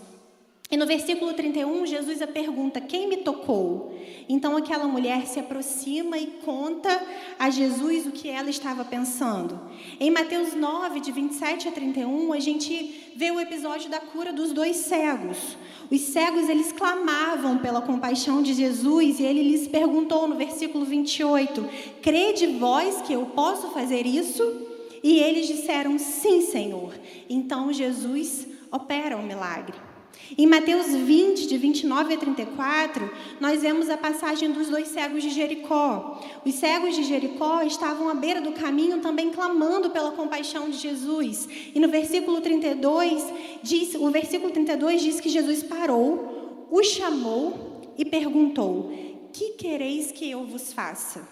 E 0.71 0.77
no 0.77 0.87
versículo 0.87 1.35
31, 1.35 1.85
Jesus 1.85 2.23
a 2.23 2.29
pergunta: 2.29 2.81
Quem 2.81 3.09
me 3.09 3.17
tocou? 3.17 3.93
Então 4.29 4.57
aquela 4.57 4.87
mulher 4.87 5.27
se 5.27 5.41
aproxima 5.41 6.17
e 6.17 6.29
conta 6.45 6.89
a 7.37 7.51
Jesus 7.51 8.07
o 8.07 8.13
que 8.13 8.29
ela 8.29 8.49
estava 8.49 8.85
pensando. 8.85 9.59
Em 9.99 10.13
Mateus 10.13 10.55
9, 10.55 11.01
de 11.01 11.11
27 11.11 11.67
a 11.67 11.73
31, 11.73 12.33
a 12.33 12.39
gente 12.39 13.13
vê 13.17 13.33
o 13.33 13.41
episódio 13.41 13.91
da 13.91 13.99
cura 13.99 14.33
dos 14.33 14.53
dois 14.53 14.77
cegos. 14.77 15.57
Os 15.91 16.01
cegos, 16.03 16.49
eles 16.49 16.71
clamavam 16.71 17.59
pela 17.59 17.83
compaixão 17.83 18.41
de 18.41 18.55
Jesus 18.55 19.19
e 19.19 19.25
ele 19.25 19.43
lhes 19.43 19.67
perguntou 19.67 20.29
no 20.29 20.37
versículo 20.37 20.85
28: 20.85 21.69
Crede 22.01 22.47
vós 22.47 23.03
que 23.03 23.13
eu 23.13 23.27
posso 23.27 23.73
fazer 23.73 24.07
isso? 24.07 24.69
E 25.03 25.19
eles 25.19 25.49
disseram: 25.49 25.99
Sim, 25.99 26.43
Senhor. 26.43 26.95
Então 27.29 27.73
Jesus 27.73 28.47
opera 28.71 29.17
o 29.17 29.23
milagre. 29.25 29.90
Em 30.39 30.47
Mateus 30.47 30.95
20, 30.95 31.47
de 31.47 31.57
29 31.57 32.15
a 32.15 32.17
34, 32.17 33.11
nós 33.41 33.63
vemos 33.63 33.91
a 33.91 33.97
passagem 33.97 34.53
dos 34.53 34.69
dois 34.69 34.89
cegos 34.89 35.23
de 35.23 35.31
Jericó. 35.31 36.21
Os 36.45 36.55
cegos 36.55 36.95
de 36.95 37.03
Jericó 37.03 37.63
estavam 37.63 38.09
à 38.09 38.15
beira 38.15 38.41
do 38.41 38.53
caminho 38.53 38.99
também 39.01 39.31
clamando 39.31 39.91
pela 39.91 40.13
compaixão 40.13 40.71
de 40.71 40.79
Jesus. 40.79 41.49
E 41.75 41.81
no 41.81 41.89
versículo 41.89 42.41
32, 42.41 43.25
diz, 43.63 43.95
o 43.95 44.11
versículo 44.11 44.53
32 44.53 45.03
diz 45.03 45.21
que 45.21 45.29
Jesus 45.29 45.63
parou, 45.63 46.69
os 46.71 46.87
chamou 46.87 47.83
e 47.99 48.05
perguntou: 48.05 48.93
Que 49.33 49.51
quereis 49.51 50.13
que 50.13 50.31
eu 50.31 50.45
vos 50.45 50.73
faça? 50.73 51.29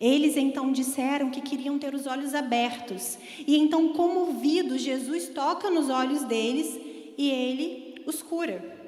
Eles 0.00 0.36
então 0.36 0.72
disseram 0.72 1.30
que 1.30 1.40
queriam 1.40 1.78
ter 1.78 1.94
os 1.94 2.06
olhos 2.06 2.34
abertos. 2.34 3.16
E 3.46 3.56
então, 3.56 3.92
comovido, 3.92 4.76
Jesus 4.76 5.28
toca 5.28 5.70
nos 5.70 5.90
olhos 5.90 6.24
deles 6.24 6.76
e 7.16 7.30
ele 7.30 7.91
os 8.06 8.22
cura. 8.22 8.82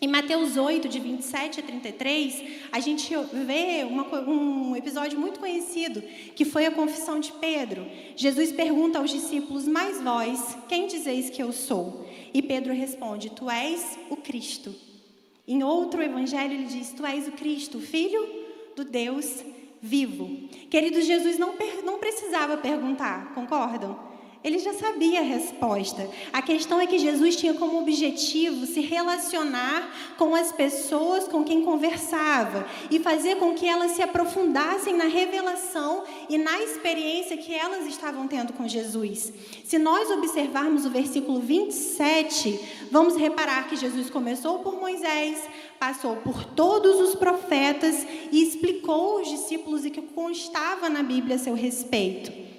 Em 0.00 0.08
Mateus 0.08 0.56
8, 0.56 0.88
de 0.88 0.98
27 0.98 1.60
a 1.60 1.62
33, 1.62 2.42
a 2.72 2.80
gente 2.80 3.14
vê 3.46 3.86
uma, 3.88 4.04
um 4.28 4.74
episódio 4.74 5.16
muito 5.16 5.38
conhecido, 5.38 6.02
que 6.34 6.44
foi 6.44 6.66
a 6.66 6.72
confissão 6.72 7.20
de 7.20 7.30
Pedro. 7.34 7.86
Jesus 8.16 8.50
pergunta 8.50 8.98
aos 8.98 9.10
discípulos: 9.10 9.68
Mas 9.68 10.02
vós, 10.02 10.58
quem 10.68 10.88
dizeis 10.88 11.30
que 11.30 11.40
eu 11.40 11.52
sou? 11.52 12.04
E 12.34 12.42
Pedro 12.42 12.72
responde: 12.72 13.30
Tu 13.30 13.48
és 13.48 13.96
o 14.10 14.16
Cristo. 14.16 14.74
Em 15.46 15.62
outro 15.62 16.02
evangelho, 16.02 16.54
ele 16.54 16.64
diz: 16.64 16.90
Tu 16.90 17.06
és 17.06 17.28
o 17.28 17.32
Cristo, 17.32 17.78
filho 17.78 18.28
do 18.74 18.84
Deus 18.84 19.44
vivo. 19.80 20.48
Queridos, 20.70 21.04
Jesus 21.04 21.38
não, 21.38 21.54
não 21.84 21.98
precisava 21.98 22.56
perguntar, 22.56 23.34
concordam? 23.34 24.11
Ele 24.44 24.58
já 24.58 24.74
sabia 24.74 25.20
a 25.20 25.22
resposta. 25.22 26.10
A 26.32 26.42
questão 26.42 26.80
é 26.80 26.86
que 26.86 26.98
Jesus 26.98 27.36
tinha 27.36 27.54
como 27.54 27.78
objetivo 27.78 28.66
se 28.66 28.80
relacionar 28.80 30.14
com 30.18 30.34
as 30.34 30.50
pessoas 30.50 31.28
com 31.28 31.44
quem 31.44 31.62
conversava 31.62 32.66
e 32.90 32.98
fazer 32.98 33.36
com 33.36 33.54
que 33.54 33.68
elas 33.68 33.92
se 33.92 34.02
aprofundassem 34.02 34.96
na 34.96 35.04
revelação 35.04 36.02
e 36.28 36.38
na 36.38 36.60
experiência 36.60 37.36
que 37.36 37.54
elas 37.54 37.86
estavam 37.86 38.26
tendo 38.26 38.52
com 38.52 38.66
Jesus. 38.66 39.32
Se 39.64 39.78
nós 39.78 40.10
observarmos 40.10 40.84
o 40.84 40.90
versículo 40.90 41.38
27, 41.38 42.88
vamos 42.90 43.16
reparar 43.16 43.68
que 43.68 43.76
Jesus 43.76 44.10
começou 44.10 44.58
por 44.58 44.78
Moisés, 44.78 45.40
passou 45.78 46.16
por 46.16 46.44
todos 46.44 47.00
os 47.00 47.14
profetas 47.14 48.04
e 48.32 48.42
explicou 48.42 49.18
aos 49.18 49.28
discípulos 49.28 49.84
o 49.84 49.90
que 49.90 50.02
constava 50.02 50.88
na 50.88 51.04
Bíblia 51.04 51.36
a 51.36 51.38
seu 51.38 51.54
respeito. 51.54 52.51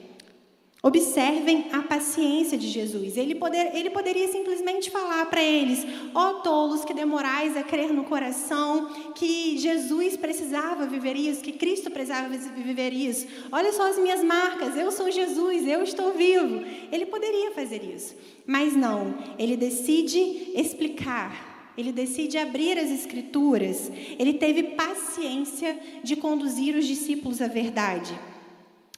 Observem 0.85 1.67
a 1.71 1.81
paciência 1.81 2.57
de 2.57 2.67
Jesus. 2.67 3.15
Ele, 3.15 3.35
poder, 3.35 3.73
ele 3.73 3.89
poderia 3.89 4.27
simplesmente 4.27 4.91
falar 4.91 5.25
para 5.27 5.41
eles: 5.41 5.87
ó 6.13 6.31
oh, 6.31 6.33
tolos 6.41 6.83
que 6.83 6.93
demorais 6.93 7.55
a 7.55 7.63
crer 7.63 7.93
no 7.93 8.03
coração, 8.03 8.89
que 9.15 9.57
Jesus 9.57 10.17
precisava 10.17 10.85
viver 10.85 11.15
isso, 11.15 11.41
que 11.41 11.53
Cristo 11.53 11.89
precisava 11.89 12.27
viver 12.27 12.91
isso. 12.91 13.25
Olha 13.49 13.71
só 13.71 13.89
as 13.89 13.97
minhas 13.97 14.21
marcas, 14.25 14.75
eu 14.75 14.91
sou 14.91 15.09
Jesus, 15.09 15.65
eu 15.65 15.83
estou 15.83 16.11
vivo. 16.11 16.61
Ele 16.91 17.05
poderia 17.05 17.51
fazer 17.51 17.81
isso, 17.81 18.13
mas 18.45 18.75
não. 18.75 19.15
Ele 19.39 19.55
decide 19.55 20.51
explicar. 20.53 21.71
Ele 21.77 21.93
decide 21.93 22.37
abrir 22.37 22.77
as 22.77 22.91
escrituras. 22.91 23.89
Ele 24.19 24.33
teve 24.33 24.63
paciência 24.75 25.79
de 26.03 26.17
conduzir 26.17 26.75
os 26.75 26.85
discípulos 26.85 27.41
à 27.41 27.47
verdade. 27.47 28.13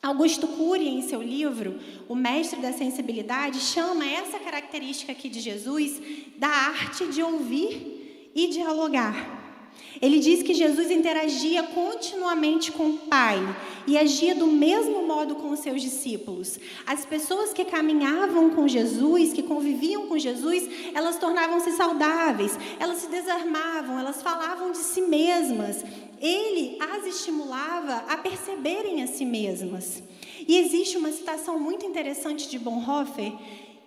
Augusto 0.06 0.48
Cury, 0.48 0.88
em 0.88 1.02
seu 1.02 1.20
livro, 1.20 1.80
O 2.08 2.14
Mestre 2.14 2.62
da 2.62 2.72
Sensibilidade, 2.72 3.60
chama 3.60 4.06
essa 4.06 4.38
característica 4.38 5.12
aqui 5.12 5.28
de 5.28 5.40
Jesus 5.40 6.00
da 6.38 6.48
arte 6.48 7.08
de 7.08 7.24
ouvir 7.24 8.32
e 8.36 8.48
dialogar. 8.48 9.44
Ele 10.00 10.20
diz 10.20 10.44
que 10.44 10.54
Jesus 10.54 10.92
interagia 10.92 11.64
continuamente 11.64 12.72
com 12.72 12.90
o 12.92 12.98
Pai 12.98 13.40
e 13.88 13.98
agia 13.98 14.36
do 14.36 14.46
mesmo 14.46 15.08
modo 15.08 15.36
com 15.36 15.50
os 15.52 15.60
seus 15.60 15.82
discípulos. 15.82 16.60
As 16.86 17.04
pessoas 17.04 17.52
que 17.52 17.66
caminhavam 17.66 18.52
com 18.52 18.68
Jesus, 18.68 19.34
que 19.34 19.42
conviviam 19.42 20.06
com 20.08 20.20
Jesus, 20.20 20.70
elas 20.94 21.18
tornavam-se 21.18 21.72
saudáveis, 21.72 22.58
elas 22.80 22.98
se 22.98 23.08
desarmavam, 23.08 23.98
elas 23.98 24.22
falavam 24.22 24.72
de 24.72 24.78
si 24.78 25.02
mesmas. 25.02 25.84
Ele 26.22 26.78
as 26.80 27.06
estimulava 27.06 28.06
a 28.08 28.18
perceberem 28.18 29.04
a 29.04 29.08
si 29.08 29.26
mesmas. 29.26 30.02
E 30.48 30.58
existe 30.58 30.98
uma 30.98 31.12
citação 31.12 31.60
muito 31.60 31.86
interessante 31.86 32.50
de 32.50 32.60
Bonhoeffer 32.60 33.34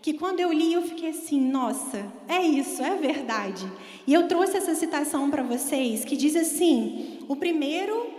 que 0.00 0.14
quando 0.14 0.40
eu 0.40 0.52
li 0.52 0.72
eu 0.72 0.82
fiquei 0.82 1.10
assim, 1.10 1.40
nossa, 1.40 2.10
é 2.28 2.40
isso, 2.40 2.82
é 2.82 2.96
verdade. 2.96 3.70
E 4.06 4.14
eu 4.14 4.28
trouxe 4.28 4.56
essa 4.56 4.74
citação 4.74 5.30
para 5.30 5.42
vocês 5.42 6.04
que 6.04 6.16
diz 6.16 6.36
assim: 6.36 7.18
o 7.28 7.36
primeiro 7.36 8.18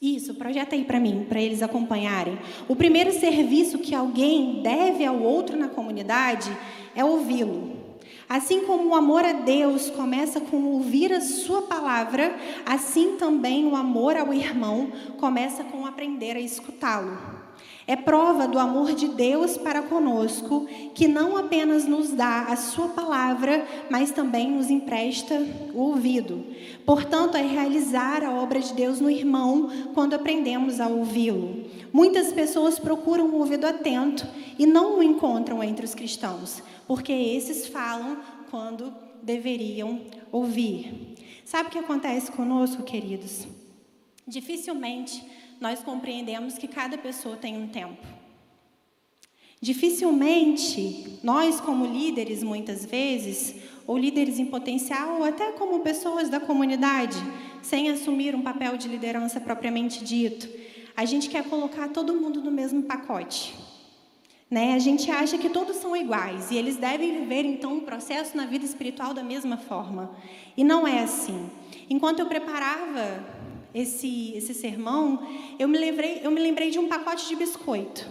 isso, 0.00 0.34
projeta 0.34 0.76
aí 0.76 0.84
para 0.84 1.00
mim, 1.00 1.24
para 1.26 1.40
eles 1.40 1.62
acompanharem. 1.62 2.38
O 2.68 2.76
primeiro 2.76 3.12
serviço 3.12 3.78
que 3.78 3.94
alguém 3.94 4.60
deve 4.62 5.04
ao 5.04 5.18
outro 5.18 5.56
na 5.56 5.68
comunidade 5.68 6.54
é 6.94 7.02
ouvi-lo. 7.02 7.75
Assim 8.28 8.62
como 8.62 8.88
o 8.88 8.94
amor 8.94 9.24
a 9.24 9.32
Deus 9.32 9.88
começa 9.90 10.40
com 10.40 10.64
ouvir 10.64 11.12
a 11.12 11.20
sua 11.20 11.62
palavra, 11.62 12.36
assim 12.64 13.16
também 13.16 13.66
o 13.66 13.76
amor 13.76 14.16
ao 14.16 14.34
irmão 14.34 14.90
começa 15.16 15.62
com 15.62 15.86
aprender 15.86 16.36
a 16.36 16.40
escutá-lo. 16.40 17.16
É 17.88 17.94
prova 17.94 18.48
do 18.48 18.58
amor 18.58 18.94
de 18.94 19.06
Deus 19.06 19.56
para 19.56 19.80
conosco, 19.80 20.66
que 20.92 21.06
não 21.06 21.36
apenas 21.36 21.86
nos 21.86 22.10
dá 22.10 22.46
a 22.48 22.56
Sua 22.56 22.88
palavra, 22.88 23.64
mas 23.88 24.10
também 24.10 24.50
nos 24.50 24.70
empresta 24.70 25.40
o 25.72 25.82
ouvido. 25.82 26.44
Portanto, 26.84 27.36
é 27.36 27.42
realizar 27.42 28.24
a 28.24 28.32
obra 28.32 28.58
de 28.58 28.74
Deus 28.74 29.00
no 29.00 29.08
irmão 29.08 29.70
quando 29.94 30.14
aprendemos 30.14 30.80
a 30.80 30.88
ouvi-lo. 30.88 31.64
Muitas 31.92 32.32
pessoas 32.32 32.76
procuram 32.76 33.26
o 33.26 33.36
ouvido 33.36 33.66
atento 33.66 34.26
e 34.58 34.66
não 34.66 34.98
o 34.98 35.02
encontram 35.02 35.62
entre 35.62 35.84
os 35.84 35.94
cristãos, 35.94 36.62
porque 36.86 37.12
esses 37.12 37.66
falam 37.66 38.18
quando 38.50 38.94
deveriam 39.22 40.02
ouvir. 40.30 41.14
Sabe 41.44 41.68
o 41.68 41.72
que 41.72 41.78
acontece 41.78 42.30
conosco, 42.32 42.82
queridos? 42.82 43.46
Dificilmente 44.26 45.24
nós 45.60 45.80
compreendemos 45.80 46.58
que 46.58 46.68
cada 46.68 46.98
pessoa 46.98 47.36
tem 47.36 47.56
um 47.56 47.68
tempo. 47.68 48.06
Dificilmente 49.60 51.18
nós, 51.22 51.60
como 51.60 51.86
líderes, 51.86 52.42
muitas 52.42 52.84
vezes, 52.84 53.54
ou 53.86 53.96
líderes 53.96 54.38
em 54.38 54.46
potencial, 54.46 55.18
ou 55.18 55.24
até 55.24 55.52
como 55.52 55.80
pessoas 55.80 56.28
da 56.28 56.38
comunidade, 56.38 57.16
sem 57.62 57.88
assumir 57.90 58.34
um 58.34 58.42
papel 58.42 58.76
de 58.76 58.88
liderança 58.88 59.40
propriamente 59.40 60.04
dito, 60.04 60.48
a 60.96 61.04
gente 61.04 61.28
quer 61.28 61.44
colocar 61.48 61.88
todo 61.88 62.14
mundo 62.14 62.42
no 62.42 62.50
mesmo 62.50 62.82
pacote. 62.82 63.54
Né? 64.48 64.74
A 64.74 64.78
gente 64.78 65.10
acha 65.10 65.36
que 65.36 65.50
todos 65.50 65.76
são 65.76 65.96
iguais 65.96 66.50
e 66.52 66.56
eles 66.56 66.76
devem 66.76 67.20
viver 67.20 67.44
então 67.44 67.74
um 67.74 67.80
processo 67.80 68.36
na 68.36 68.46
vida 68.46 68.64
espiritual 68.64 69.12
da 69.12 69.22
mesma 69.22 69.56
forma. 69.56 70.10
E 70.56 70.62
não 70.62 70.86
é 70.86 71.00
assim. 71.00 71.50
Enquanto 71.90 72.20
eu 72.20 72.26
preparava 72.26 73.24
esse, 73.74 74.32
esse 74.36 74.54
sermão, 74.54 75.26
eu 75.58 75.66
me, 75.66 75.76
lembrei, 75.76 76.20
eu 76.22 76.30
me 76.30 76.40
lembrei 76.40 76.70
de 76.70 76.78
um 76.78 76.86
pacote 76.86 77.28
de 77.28 77.34
biscoito. 77.34 78.08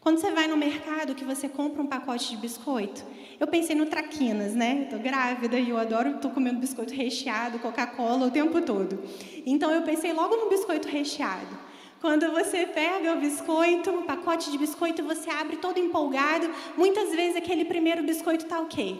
Quando 0.00 0.18
você 0.18 0.30
vai 0.32 0.48
no 0.48 0.56
mercado 0.56 1.14
que 1.14 1.24
você 1.24 1.48
compra 1.48 1.82
um 1.82 1.86
pacote 1.86 2.30
de 2.30 2.36
biscoito, 2.38 3.04
eu 3.38 3.46
pensei 3.46 3.76
no 3.76 3.86
traquinas, 3.86 4.54
né? 4.54 4.84
Estou 4.84 4.98
grávida 4.98 5.58
e 5.58 5.70
eu 5.70 5.78
adoro, 5.78 6.16
estou 6.16 6.30
comendo 6.30 6.58
biscoito 6.58 6.92
recheado, 6.92 7.58
Coca-Cola 7.58 8.26
o 8.26 8.30
tempo 8.30 8.60
todo. 8.62 8.98
Então 9.46 9.70
eu 9.70 9.82
pensei 9.82 10.12
logo 10.12 10.34
no 10.36 10.48
biscoito 10.48 10.88
recheado. 10.88 11.69
Quando 12.00 12.30
você 12.32 12.66
pega 12.66 13.12
o 13.12 13.20
biscoito, 13.20 13.90
um 13.90 14.04
pacote 14.04 14.50
de 14.50 14.56
biscoito, 14.56 15.02
você 15.02 15.28
abre 15.28 15.56
todo 15.56 15.78
empolgado, 15.78 16.50
muitas 16.74 17.10
vezes 17.10 17.36
aquele 17.36 17.64
primeiro 17.64 18.02
biscoito 18.02 18.44
está 18.44 18.58
o 18.58 18.66
quê? 18.66 18.96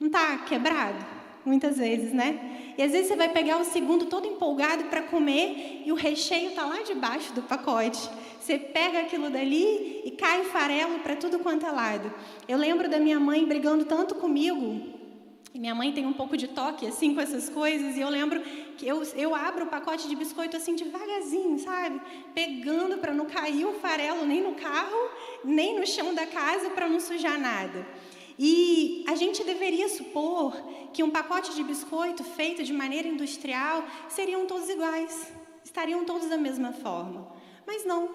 Não 0.00 0.08
está 0.08 0.38
quebrado? 0.38 0.98
Muitas 1.44 1.78
vezes, 1.78 2.12
né? 2.12 2.72
E 2.76 2.82
às 2.82 2.90
vezes 2.90 3.08
você 3.08 3.16
vai 3.16 3.28
pegar 3.28 3.58
o 3.58 3.64
segundo 3.64 4.06
todo 4.06 4.26
empolgado 4.26 4.84
para 4.84 5.02
comer 5.02 5.82
e 5.86 5.92
o 5.92 5.94
recheio 5.94 6.48
está 6.48 6.64
lá 6.64 6.82
debaixo 6.82 7.32
do 7.32 7.42
pacote. 7.42 8.10
Você 8.40 8.58
pega 8.58 9.00
aquilo 9.00 9.30
dali 9.30 10.02
e 10.04 10.10
cai 10.10 10.42
farelo 10.44 10.98
para 10.98 11.14
tudo 11.14 11.38
quanto 11.38 11.64
é 11.64 11.70
lado. 11.70 12.12
Eu 12.48 12.58
lembro 12.58 12.88
da 12.88 12.98
minha 12.98 13.20
mãe 13.20 13.46
brigando 13.46 13.84
tanto 13.84 14.16
comigo. 14.16 14.94
E 15.54 15.58
minha 15.58 15.74
mãe 15.74 15.92
tem 15.92 16.04
um 16.04 16.12
pouco 16.12 16.36
de 16.36 16.48
toque 16.48 16.86
assim 16.86 17.14
com 17.14 17.20
essas 17.20 17.48
coisas. 17.48 17.96
E 17.96 18.00
eu 18.00 18.08
lembro 18.08 18.42
eu, 18.82 19.02
eu 19.14 19.34
abro 19.34 19.64
o 19.64 19.68
pacote 19.68 20.08
de 20.08 20.16
biscoito 20.16 20.56
assim 20.56 20.74
devagarzinho, 20.74 21.58
sabe? 21.58 22.00
Pegando 22.34 22.98
para 22.98 23.12
não 23.12 23.26
cair 23.26 23.66
o 23.66 23.74
farelo 23.74 24.24
nem 24.24 24.42
no 24.42 24.54
carro, 24.54 25.10
nem 25.44 25.78
no 25.78 25.86
chão 25.86 26.14
da 26.14 26.26
casa 26.26 26.70
para 26.70 26.88
não 26.88 27.00
sujar 27.00 27.38
nada. 27.38 27.86
E 28.38 29.04
a 29.06 29.14
gente 29.14 29.44
deveria 29.44 29.88
supor 29.88 30.56
que 30.92 31.02
um 31.02 31.10
pacote 31.10 31.54
de 31.54 31.62
biscoito 31.62 32.24
feito 32.24 32.64
de 32.64 32.72
maneira 32.72 33.06
industrial 33.06 33.84
seriam 34.08 34.46
todos 34.46 34.68
iguais, 34.68 35.32
estariam 35.64 36.04
todos 36.04 36.28
da 36.28 36.36
mesma 36.36 36.72
forma. 36.72 37.32
Mas 37.66 37.84
não. 37.84 38.08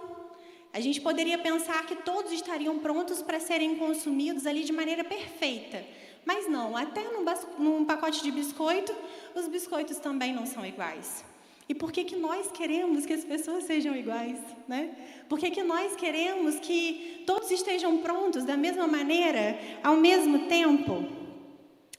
A 0.72 0.80
gente 0.80 1.02
poderia 1.02 1.38
pensar 1.38 1.86
que 1.86 1.95
todos 1.95 2.32
estariam 2.32 2.78
prontos 2.78 3.22
para 3.22 3.39
serem 3.39 3.76
consumidos 3.76 4.45
ali 4.45 4.63
de 4.63 4.72
maneira 4.72 5.04
perfeita. 5.04 5.84
Mas 6.25 6.47
não, 6.47 6.75
até 6.75 7.03
num, 7.03 7.25
num 7.58 7.86
pacote 7.86 8.21
de 8.21 8.32
biscoito, 8.32 8.93
os 9.36 9.47
biscoitos 9.47 9.97
também 9.97 10.34
não 10.34 10.45
são 10.45 10.65
iguais. 10.65 11.23
E 11.67 11.75
por 11.75 11.91
que, 11.91 12.03
que 12.03 12.15
nós 12.15 12.51
queremos 12.51 13.05
que 13.05 13.13
as 13.13 13.23
pessoas 13.23 13.63
sejam 13.63 13.95
iguais? 13.95 14.39
Né? 14.67 14.89
Por 15.29 15.38
que, 15.38 15.51
que 15.51 15.62
nós 15.62 15.95
queremos 15.95 16.55
que 16.55 17.23
todos 17.27 17.51
estejam 17.51 17.99
prontos 17.99 18.43
da 18.43 18.58
mesma 18.58 18.88
maneira, 18.88 19.60
ao 19.84 19.95
mesmo 19.95 20.47
tempo? 20.47 21.05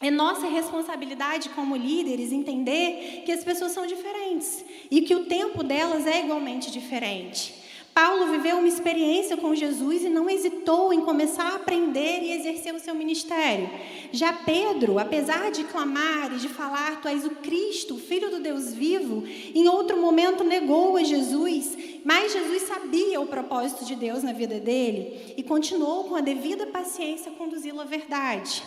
É 0.01 0.11
nossa 0.11 0.49
responsabilidade 0.49 1.51
como 1.51 1.77
líderes 1.77 2.33
entender 2.33 3.23
que 3.25 3.31
as 3.31 3.45
pessoas 3.45 3.71
são 3.71 3.87
diferentes 3.87 4.65
e 4.91 5.03
que 5.03 5.15
o 5.15 5.27
tempo 5.27 5.63
delas 5.63 6.07
é 6.07 6.25
igualmente 6.25 6.71
diferente. 6.71 7.55
Paulo 7.93 8.27
viveu 8.27 8.59
uma 8.59 8.69
experiência 8.69 9.37
com 9.37 9.55
Jesus 9.55 10.05
e 10.05 10.09
não 10.09 10.31
hesitou 10.31 10.93
em 10.93 11.01
começar 11.01 11.49
a 11.49 11.57
aprender 11.57 12.23
e 12.23 12.33
exercer 12.33 12.75
o 12.75 12.79
seu 12.79 12.95
ministério. 12.95 13.69
Já 14.13 14.33
Pedro, 14.33 14.99
apesar 14.99 15.51
de 15.51 15.65
clamar 15.65 16.33
e 16.33 16.39
de 16.39 16.49
falar, 16.49 17.01
Tu 17.01 17.09
és 17.09 17.25
o 17.25 17.31
Cristo, 17.31 17.97
Filho 17.97 18.31
do 18.31 18.41
Deus 18.41 18.73
vivo, 18.73 19.25
em 19.27 19.69
outro 19.69 20.01
momento 20.01 20.45
negou 20.45 20.97
a 20.97 21.03
Jesus, 21.03 21.77
mas 22.05 22.33
Jesus 22.33 22.63
sabia 22.63 23.21
o 23.21 23.27
propósito 23.27 23.85
de 23.85 23.97
Deus 23.97 24.23
na 24.23 24.33
vida 24.33 24.61
dele 24.61 25.35
e 25.37 25.43
continuou 25.43 26.05
com 26.05 26.15
a 26.15 26.21
devida 26.21 26.67
paciência 26.67 27.33
conduzi-lo 27.33 27.81
à 27.81 27.85
verdade. 27.85 28.63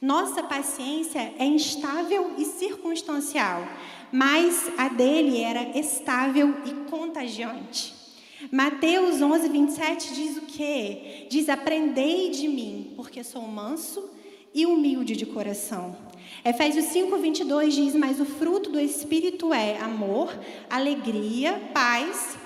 Nossa 0.00 0.42
paciência 0.42 1.32
é 1.38 1.44
instável 1.44 2.32
e 2.36 2.44
circunstancial, 2.44 3.62
mas 4.10 4.68
a 4.76 4.88
dele 4.88 5.40
era 5.40 5.78
estável 5.78 6.56
e 6.66 6.90
contagiante. 6.90 8.01
Mateus 8.50 9.22
11, 9.22 9.48
27 9.48 10.14
diz 10.14 10.36
o 10.36 10.42
quê? 10.42 11.26
Diz: 11.30 11.48
Aprendei 11.48 12.30
de 12.30 12.48
mim, 12.48 12.92
porque 12.96 13.22
sou 13.22 13.42
manso 13.42 14.10
e 14.54 14.66
humilde 14.66 15.16
de 15.16 15.26
coração. 15.26 15.96
Efésios 16.44 16.86
5, 16.86 17.16
22 17.18 17.74
diz: 17.74 17.94
Mas 17.94 18.20
o 18.20 18.24
fruto 18.24 18.70
do 18.70 18.80
Espírito 18.80 19.52
é 19.52 19.78
amor, 19.78 20.36
alegria, 20.68 21.70
paz, 21.72 22.36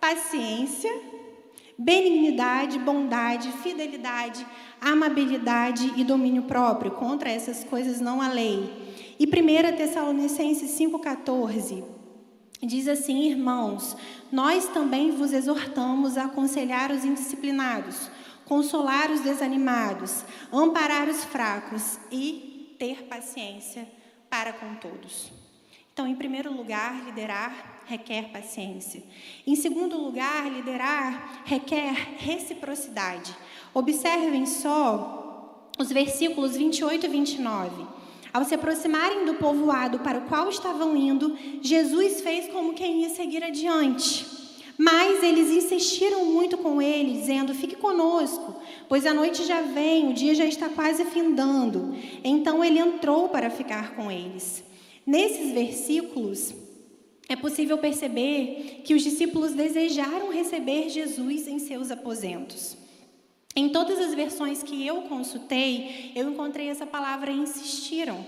paciência, 0.00 0.92
benignidade, 1.76 2.78
bondade, 2.78 3.50
fidelidade, 3.62 4.46
amabilidade 4.80 5.92
e 5.96 6.04
domínio 6.04 6.44
próprio. 6.44 6.92
Contra 6.92 7.30
essas 7.30 7.64
coisas 7.64 8.00
não 8.00 8.22
há 8.22 8.28
lei. 8.28 8.88
E 9.18 9.26
1 9.26 9.76
Tessalonicenses 9.76 10.70
5,14 10.78 11.99
diz 12.66 12.86
assim: 12.88 13.22
Irmãos, 13.22 13.96
nós 14.30 14.68
também 14.68 15.10
vos 15.12 15.32
exortamos 15.32 16.16
a 16.18 16.24
aconselhar 16.24 16.92
os 16.92 17.04
indisciplinados, 17.04 18.10
consolar 18.44 19.10
os 19.10 19.20
desanimados, 19.20 20.24
amparar 20.52 21.08
os 21.08 21.24
fracos 21.24 21.98
e 22.10 22.76
ter 22.78 23.04
paciência 23.04 23.86
para 24.28 24.52
com 24.52 24.74
todos. 24.74 25.32
Então, 25.92 26.06
em 26.06 26.14
primeiro 26.14 26.52
lugar, 26.52 27.04
liderar 27.04 27.82
requer 27.86 28.30
paciência. 28.30 29.02
Em 29.46 29.56
segundo 29.56 29.98
lugar, 29.98 30.50
liderar 30.50 31.42
requer 31.44 31.92
reciprocidade. 32.18 33.36
Observem 33.74 34.46
só 34.46 35.70
os 35.78 35.90
versículos 35.90 36.56
28 36.56 37.06
e 37.06 37.08
29. 37.08 37.99
Ao 38.32 38.44
se 38.44 38.54
aproximarem 38.54 39.24
do 39.24 39.34
povoado 39.34 39.98
para 40.00 40.18
o 40.18 40.28
qual 40.28 40.48
estavam 40.48 40.96
indo, 40.96 41.36
Jesus 41.60 42.20
fez 42.20 42.48
como 42.48 42.74
quem 42.74 43.02
ia 43.02 43.10
seguir 43.10 43.42
adiante. 43.42 44.24
Mas 44.78 45.22
eles 45.22 45.50
insistiram 45.50 46.24
muito 46.24 46.56
com 46.56 46.80
ele, 46.80 47.12
dizendo: 47.12 47.54
Fique 47.54 47.76
conosco, 47.76 48.56
pois 48.88 49.04
a 49.04 49.12
noite 49.12 49.44
já 49.44 49.60
vem, 49.60 50.08
o 50.08 50.14
dia 50.14 50.34
já 50.34 50.46
está 50.46 50.70
quase 50.70 51.04
findando. 51.04 51.94
Então 52.24 52.64
ele 52.64 52.78
entrou 52.78 53.28
para 53.28 53.50
ficar 53.50 53.94
com 53.94 54.10
eles. 54.10 54.64
Nesses 55.04 55.52
versículos, 55.52 56.54
é 57.28 57.36
possível 57.36 57.76
perceber 57.78 58.80
que 58.84 58.94
os 58.94 59.02
discípulos 59.02 59.52
desejaram 59.52 60.32
receber 60.32 60.88
Jesus 60.88 61.46
em 61.46 61.58
seus 61.58 61.90
aposentos. 61.90 62.79
Em 63.54 63.68
todas 63.68 63.98
as 63.98 64.14
versões 64.14 64.62
que 64.62 64.86
eu 64.86 65.02
consultei, 65.02 66.12
eu 66.14 66.30
encontrei 66.30 66.68
essa 66.68 66.86
palavra 66.86 67.32
insistiram, 67.32 68.24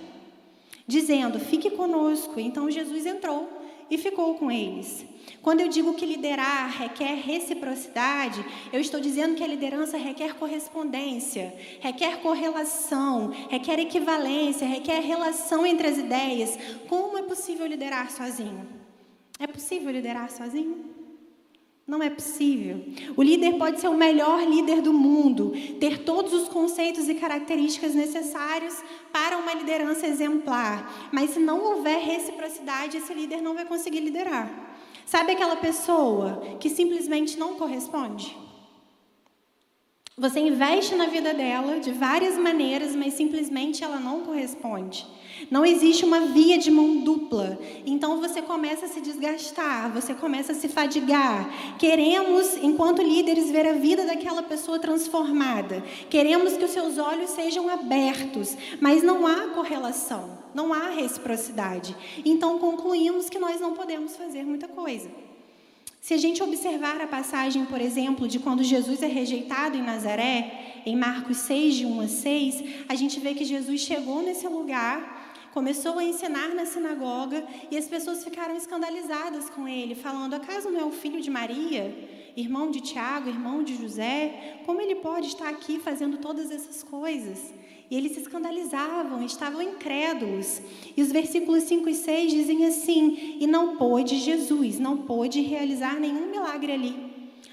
dizendo: 0.86 1.38
fique 1.38 1.70
conosco. 1.70 2.40
Então 2.40 2.70
Jesus 2.70 3.06
entrou 3.06 3.48
e 3.88 3.96
ficou 3.96 4.34
com 4.34 4.50
eles. 4.50 5.04
Quando 5.40 5.60
eu 5.60 5.68
digo 5.68 5.94
que 5.94 6.06
liderar 6.06 6.70
requer 6.70 7.14
reciprocidade, 7.14 8.44
eu 8.72 8.80
estou 8.80 9.00
dizendo 9.00 9.34
que 9.34 9.44
a 9.44 9.46
liderança 9.46 9.96
requer 9.96 10.34
correspondência, 10.34 11.54
requer 11.80 12.20
correlação, 12.20 13.32
requer 13.48 13.78
equivalência, 13.78 14.66
requer 14.66 15.00
relação 15.00 15.66
entre 15.66 15.86
as 15.86 15.98
ideias. 15.98 16.58
Como 16.88 17.18
é 17.18 17.22
possível 17.22 17.66
liderar 17.66 18.10
sozinho? 18.10 18.66
É 19.38 19.46
possível 19.46 19.90
liderar 19.90 20.30
sozinho? 20.30 21.01
Não 21.86 22.00
é 22.00 22.08
possível. 22.08 22.80
O 23.16 23.22
líder 23.22 23.58
pode 23.58 23.80
ser 23.80 23.88
o 23.88 23.96
melhor 23.96 24.46
líder 24.48 24.80
do 24.80 24.92
mundo, 24.92 25.52
ter 25.80 26.04
todos 26.04 26.32
os 26.32 26.48
conceitos 26.48 27.08
e 27.08 27.14
características 27.14 27.94
necessários 27.94 28.74
para 29.12 29.36
uma 29.36 29.52
liderança 29.52 30.06
exemplar, 30.06 31.10
mas 31.12 31.30
se 31.30 31.40
não 31.40 31.60
houver 31.60 31.98
reciprocidade, 31.98 32.96
esse 32.96 33.12
líder 33.12 33.42
não 33.42 33.54
vai 33.54 33.64
conseguir 33.64 34.00
liderar. 34.00 34.48
Sabe 35.04 35.32
aquela 35.32 35.56
pessoa 35.56 36.40
que 36.60 36.70
simplesmente 36.70 37.38
não 37.38 37.56
corresponde? 37.56 38.41
Você 40.18 40.40
investe 40.40 40.94
na 40.94 41.06
vida 41.06 41.32
dela 41.32 41.80
de 41.80 41.90
várias 41.90 42.36
maneiras, 42.36 42.94
mas 42.94 43.14
simplesmente 43.14 43.82
ela 43.82 43.98
não 43.98 44.20
corresponde. 44.20 45.06
Não 45.50 45.64
existe 45.64 46.04
uma 46.04 46.20
via 46.20 46.58
de 46.58 46.70
mão 46.70 46.98
dupla. 46.98 47.58
Então 47.86 48.20
você 48.20 48.42
começa 48.42 48.84
a 48.84 48.88
se 48.90 49.00
desgastar, 49.00 49.90
você 49.90 50.12
começa 50.12 50.52
a 50.52 50.54
se 50.54 50.68
fadigar. 50.68 51.76
Queremos, 51.78 52.58
enquanto 52.58 53.00
líderes, 53.00 53.50
ver 53.50 53.66
a 53.66 53.72
vida 53.72 54.04
daquela 54.04 54.42
pessoa 54.42 54.78
transformada. 54.78 55.82
Queremos 56.10 56.58
que 56.58 56.64
os 56.66 56.72
seus 56.72 56.98
olhos 56.98 57.30
sejam 57.30 57.70
abertos, 57.70 58.54
mas 58.82 59.02
não 59.02 59.26
há 59.26 59.48
correlação, 59.54 60.38
não 60.54 60.74
há 60.74 60.90
reciprocidade. 60.90 61.96
Então 62.22 62.58
concluímos 62.58 63.30
que 63.30 63.38
nós 63.38 63.58
não 63.58 63.72
podemos 63.72 64.14
fazer 64.14 64.44
muita 64.44 64.68
coisa. 64.68 65.08
Se 66.02 66.14
a 66.14 66.18
gente 66.18 66.42
observar 66.42 67.00
a 67.00 67.06
passagem, 67.06 67.64
por 67.64 67.80
exemplo, 67.80 68.26
de 68.26 68.40
quando 68.40 68.64
Jesus 68.64 69.04
é 69.04 69.06
rejeitado 69.06 69.76
em 69.76 69.82
Nazaré, 69.82 70.82
em 70.84 70.96
Marcos 70.96 71.36
6, 71.36 71.74
de 71.76 71.86
1 71.86 72.00
a 72.00 72.08
6, 72.08 72.64
a 72.88 72.96
gente 72.96 73.20
vê 73.20 73.34
que 73.34 73.44
Jesus 73.44 73.82
chegou 73.82 74.20
nesse 74.20 74.48
lugar 74.48 75.22
começou 75.52 75.98
a 75.98 76.04
ensinar 76.04 76.48
na 76.54 76.64
sinagoga 76.64 77.46
e 77.70 77.76
as 77.76 77.86
pessoas 77.86 78.24
ficaram 78.24 78.56
escandalizadas 78.56 79.48
com 79.50 79.68
ele, 79.68 79.94
falando: 79.94 80.34
acaso 80.34 80.70
não 80.70 80.80
é 80.80 80.84
o 80.84 80.90
filho 80.90 81.20
de 81.20 81.30
Maria, 81.30 81.94
irmão 82.36 82.70
de 82.70 82.80
Tiago, 82.80 83.28
irmão 83.28 83.62
de 83.62 83.76
José? 83.76 84.60
Como 84.66 84.80
ele 84.80 84.96
pode 84.96 85.28
estar 85.28 85.48
aqui 85.48 85.78
fazendo 85.78 86.18
todas 86.18 86.50
essas 86.50 86.82
coisas? 86.82 87.52
E 87.92 87.94
eles 87.94 88.12
se 88.12 88.20
escandalizavam, 88.20 89.22
estavam 89.22 89.60
incrédulos. 89.60 90.62
E 90.96 91.02
os 91.02 91.12
versículos 91.12 91.64
5 91.64 91.90
e 91.90 91.94
6 91.94 92.32
dizem 92.32 92.64
assim: 92.64 93.36
E 93.38 93.46
não 93.46 93.76
pôde 93.76 94.16
Jesus, 94.18 94.78
não 94.78 94.96
pôde 94.96 95.42
realizar 95.42 96.00
nenhum 96.00 96.30
milagre 96.30 96.72
ali, 96.72 96.96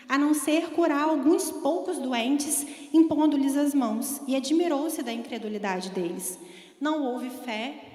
a 0.08 0.18
não 0.18 0.34
ser 0.34 0.70
curar 0.70 1.10
alguns 1.10 1.52
poucos 1.52 1.98
doentes, 1.98 2.66
impondo-lhes 2.94 3.58
as 3.58 3.74
mãos, 3.74 4.22
e 4.26 4.34
admirou-se 4.34 5.04
da 5.04 5.12
incredulidade 5.12 5.90
deles. 5.90 6.40
Não 6.80 7.04
houve 7.04 7.30
fé 7.44 7.90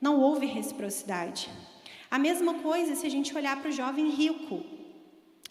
não 0.00 0.18
houve 0.20 0.46
reciprocidade. 0.46 1.50
A 2.08 2.18
mesma 2.18 2.54
coisa 2.54 2.94
se 2.94 3.04
a 3.04 3.10
gente 3.10 3.36
olhar 3.36 3.60
para 3.60 3.68
o 3.68 3.72
jovem 3.72 4.08
rico. 4.08 4.62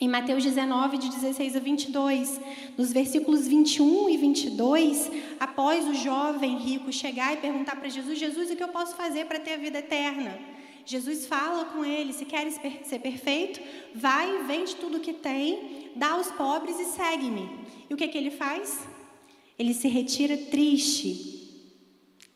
Em 0.01 0.07
Mateus 0.07 0.41
19, 0.45 0.97
de 0.97 1.09
16 1.09 1.57
a 1.57 1.59
22, 1.59 2.39
nos 2.77 2.93
versículos 2.93 3.45
21 3.45 4.09
e 4.09 4.15
22, 4.15 5.11
após 5.37 5.85
o 5.85 5.93
jovem 5.93 6.57
rico 6.57 6.89
chegar 6.89 7.33
e 7.33 7.37
perguntar 7.37 7.75
para 7.75 7.89
Jesus: 7.89 8.17
Jesus, 8.17 8.49
o 8.49 8.55
que 8.55 8.63
eu 8.63 8.69
posso 8.69 8.95
fazer 8.95 9.25
para 9.25 9.41
ter 9.41 9.55
a 9.55 9.57
vida 9.57 9.79
eterna? 9.79 10.39
Jesus 10.85 11.25
fala 11.25 11.65
com 11.65 11.83
ele: 11.83 12.13
se 12.13 12.23
queres 12.23 12.57
ser 12.85 12.99
perfeito, 12.99 13.59
vai, 13.93 14.41
vende 14.43 14.73
tudo 14.77 15.01
que 15.01 15.11
tem, 15.11 15.91
dá 15.97 16.11
aos 16.11 16.31
pobres 16.31 16.79
e 16.79 16.85
segue-me. 16.85 17.49
E 17.89 17.93
o 17.93 17.97
que, 17.97 18.07
que 18.07 18.17
ele 18.17 18.31
faz? 18.31 18.87
Ele 19.57 19.73
se 19.73 19.89
retira 19.89 20.37
triste, 20.37 21.38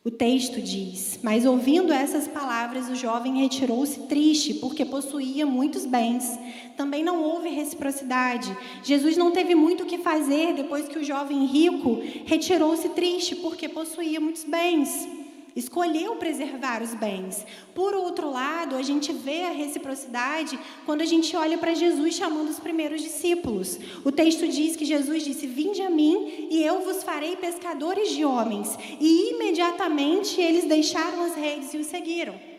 o 0.04 0.10
texto 0.10 0.60
diz: 0.60 1.18
Mas 1.22 1.46
ouvindo 1.46 1.90
essas 1.90 2.28
palavras, 2.28 2.90
o 2.90 2.94
jovem 2.94 3.40
retirou-se 3.40 4.00
triste, 4.00 4.52
porque 4.54 4.84
possuía 4.84 5.46
muitos 5.46 5.86
bens. 5.86 6.38
Também 6.76 7.02
não 7.02 7.22
houve 7.22 7.48
reciprocidade. 7.48 8.54
Jesus 8.82 9.16
não 9.16 9.30
teve 9.30 9.54
muito 9.54 9.84
o 9.84 9.86
que 9.86 9.96
fazer 9.96 10.52
depois 10.52 10.86
que 10.86 10.98
o 10.98 11.04
jovem 11.04 11.46
rico 11.46 12.02
retirou-se 12.26 12.90
triste, 12.90 13.34
porque 13.36 13.66
possuía 13.66 14.20
muitos 14.20 14.44
bens 14.44 15.23
escolheu 15.54 16.16
preservar 16.16 16.82
os 16.82 16.94
bens. 16.94 17.46
Por 17.74 17.94
outro 17.94 18.30
lado, 18.30 18.76
a 18.76 18.82
gente 18.82 19.12
vê 19.12 19.44
a 19.44 19.50
reciprocidade 19.50 20.58
quando 20.84 21.02
a 21.02 21.06
gente 21.06 21.36
olha 21.36 21.58
para 21.58 21.74
Jesus 21.74 22.14
chamando 22.14 22.48
os 22.48 22.58
primeiros 22.58 23.00
discípulos. 23.00 23.78
O 24.04 24.10
texto 24.10 24.46
diz 24.48 24.76
que 24.76 24.84
Jesus 24.84 25.24
disse: 25.24 25.46
Vinde 25.46 25.82
a 25.82 25.90
mim 25.90 26.48
e 26.50 26.62
eu 26.62 26.80
vos 26.82 27.02
farei 27.02 27.36
pescadores 27.36 28.10
de 28.10 28.24
homens. 28.24 28.76
E 29.00 29.30
imediatamente 29.34 30.40
eles 30.40 30.64
deixaram 30.64 31.24
as 31.24 31.34
redes 31.34 31.72
e 31.74 31.78
o 31.78 31.84
seguiram. 31.84 32.53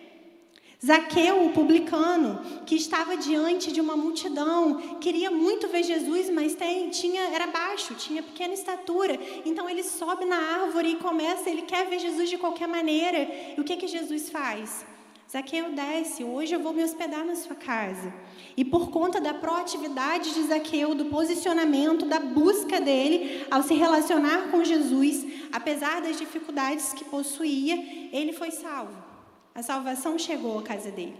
Zaqueu, 0.84 1.46
o 1.46 1.50
publicano, 1.52 2.40
que 2.66 2.76
estava 2.76 3.16
diante 3.16 3.72
de 3.72 3.80
uma 3.80 3.96
multidão, 3.96 4.98
queria 5.00 5.32
muito 5.32 5.68
ver 5.68 5.84
Jesus, 5.84 6.30
mas 6.30 6.54
tem, 6.54 6.90
tinha, 6.90 7.22
era 7.30 7.48
baixo, 7.48 7.96
tinha 7.96 8.22
pequena 8.22 8.54
estatura. 8.54 9.18
Então 9.46 9.70
ele 9.70 9.84
sobe 9.84 10.26
na 10.26 10.38
árvore 10.38 10.90
e 10.90 10.96
começa, 10.98 11.50
ele 11.50 11.64
quer 11.64 11.88
ver 11.88 12.00
Jesus 12.00 12.30
de 12.30 12.38
qualquer 12.38 12.68
maneira. 12.68 13.28
E 13.58 13.60
o 13.60 13.64
que 13.64 13.78
que 13.78 13.88
Jesus 13.88 14.30
faz? 14.30 14.86
Zaqueu 15.32 15.72
desce, 15.72 16.24
hoje 16.24 16.54
eu 16.54 16.62
vou 16.62 16.72
me 16.72 16.84
hospedar 16.84 17.26
na 17.26 17.36
sua 17.36 17.56
casa. 17.56 18.14
E 18.56 18.64
por 18.64 18.90
conta 18.90 19.20
da 19.20 19.34
proatividade 19.34 20.34
de 20.34 20.44
Zaqueu, 20.44 20.94
do 20.94 21.06
posicionamento, 21.06 22.06
da 22.06 22.20
busca 22.20 22.80
dele 22.80 23.46
ao 23.50 23.64
se 23.64 23.74
relacionar 23.74 24.52
com 24.52 24.64
Jesus, 24.64 25.26
apesar 25.52 26.02
das 26.02 26.18
dificuldades 26.18 26.94
que 26.94 27.04
possuía, 27.06 27.76
ele 28.14 28.34
foi 28.34 28.52
salvo. 28.52 29.05
A 29.56 29.64
salvação 29.64 30.20
chegou 30.20 30.60
à 30.60 30.62
casa 30.62 30.92
dele. 30.92 31.16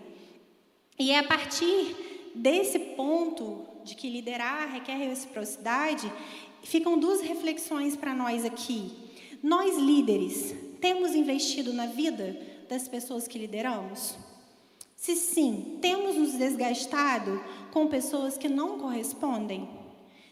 E 1.00 1.12
é 1.12 1.20
a 1.20 1.24
partir 1.24 2.32
desse 2.36 2.78
ponto 2.78 3.66
de 3.84 3.96
que 3.96 4.10
liderar 4.10 4.70
requer 4.70 4.98
reciprocidade, 4.98 6.12
ficam 6.62 7.00
duas 7.00 7.22
reflexões 7.22 7.96
para 7.96 8.14
nós 8.14 8.44
aqui. 8.44 8.92
Nós 9.42 9.78
líderes 9.78 10.54
temos 10.82 11.16
investido 11.16 11.72
na 11.72 11.86
vida 11.86 12.38
das 12.68 12.88
pessoas 12.88 13.28
que 13.28 13.40
lideramos? 13.40 14.18
Se 14.96 15.16
sim, 15.16 15.78
temos 15.82 16.16
nos 16.16 16.34
desgastado 16.34 17.44
com 17.72 17.88
pessoas 17.88 18.38
que 18.38 18.50
não 18.50 18.80
correspondem? 18.80 19.70